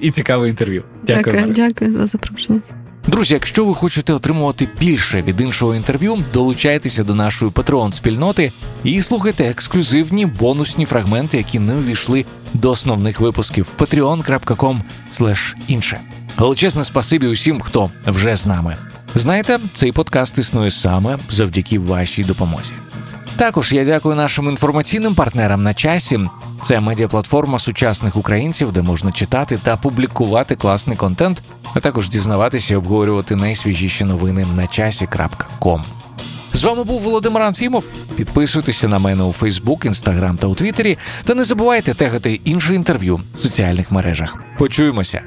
[0.00, 0.84] і цікаве інтерв'ю.
[1.06, 2.60] Дякую, дякую, дякую за запрошення.
[3.08, 8.52] Друзі, якщо ви хочете отримувати більше від іншого інтерв'ю, долучайтеся до нашої патреон спільноти
[8.84, 14.80] і слухайте ексклюзивні бонусні фрагменти, які не увійшли до основних випусків patreon.com
[15.68, 16.00] інше.
[16.38, 18.76] Величезне спасибі усім, хто вже з нами.
[19.14, 22.72] Знаєте, цей подкаст існує саме завдяки вашій допомозі.
[23.38, 26.20] Також я дякую нашим інформаційним партнерам на часі.
[26.64, 31.42] Це медіаплатформа сучасних українців, де можна читати та публікувати класний контент,
[31.74, 35.84] а також дізнаватися і обговорювати найсвіжіші новини на часі.ком.
[36.52, 37.84] З вами був Володимир Анфімов.
[38.16, 40.98] Підписуйтеся на мене у Фейсбук, Інстаграм та у Твіттері.
[41.24, 44.36] Та не забувайте тегати інше інтерв'ю в соціальних мережах.
[44.58, 45.22] Почуємося.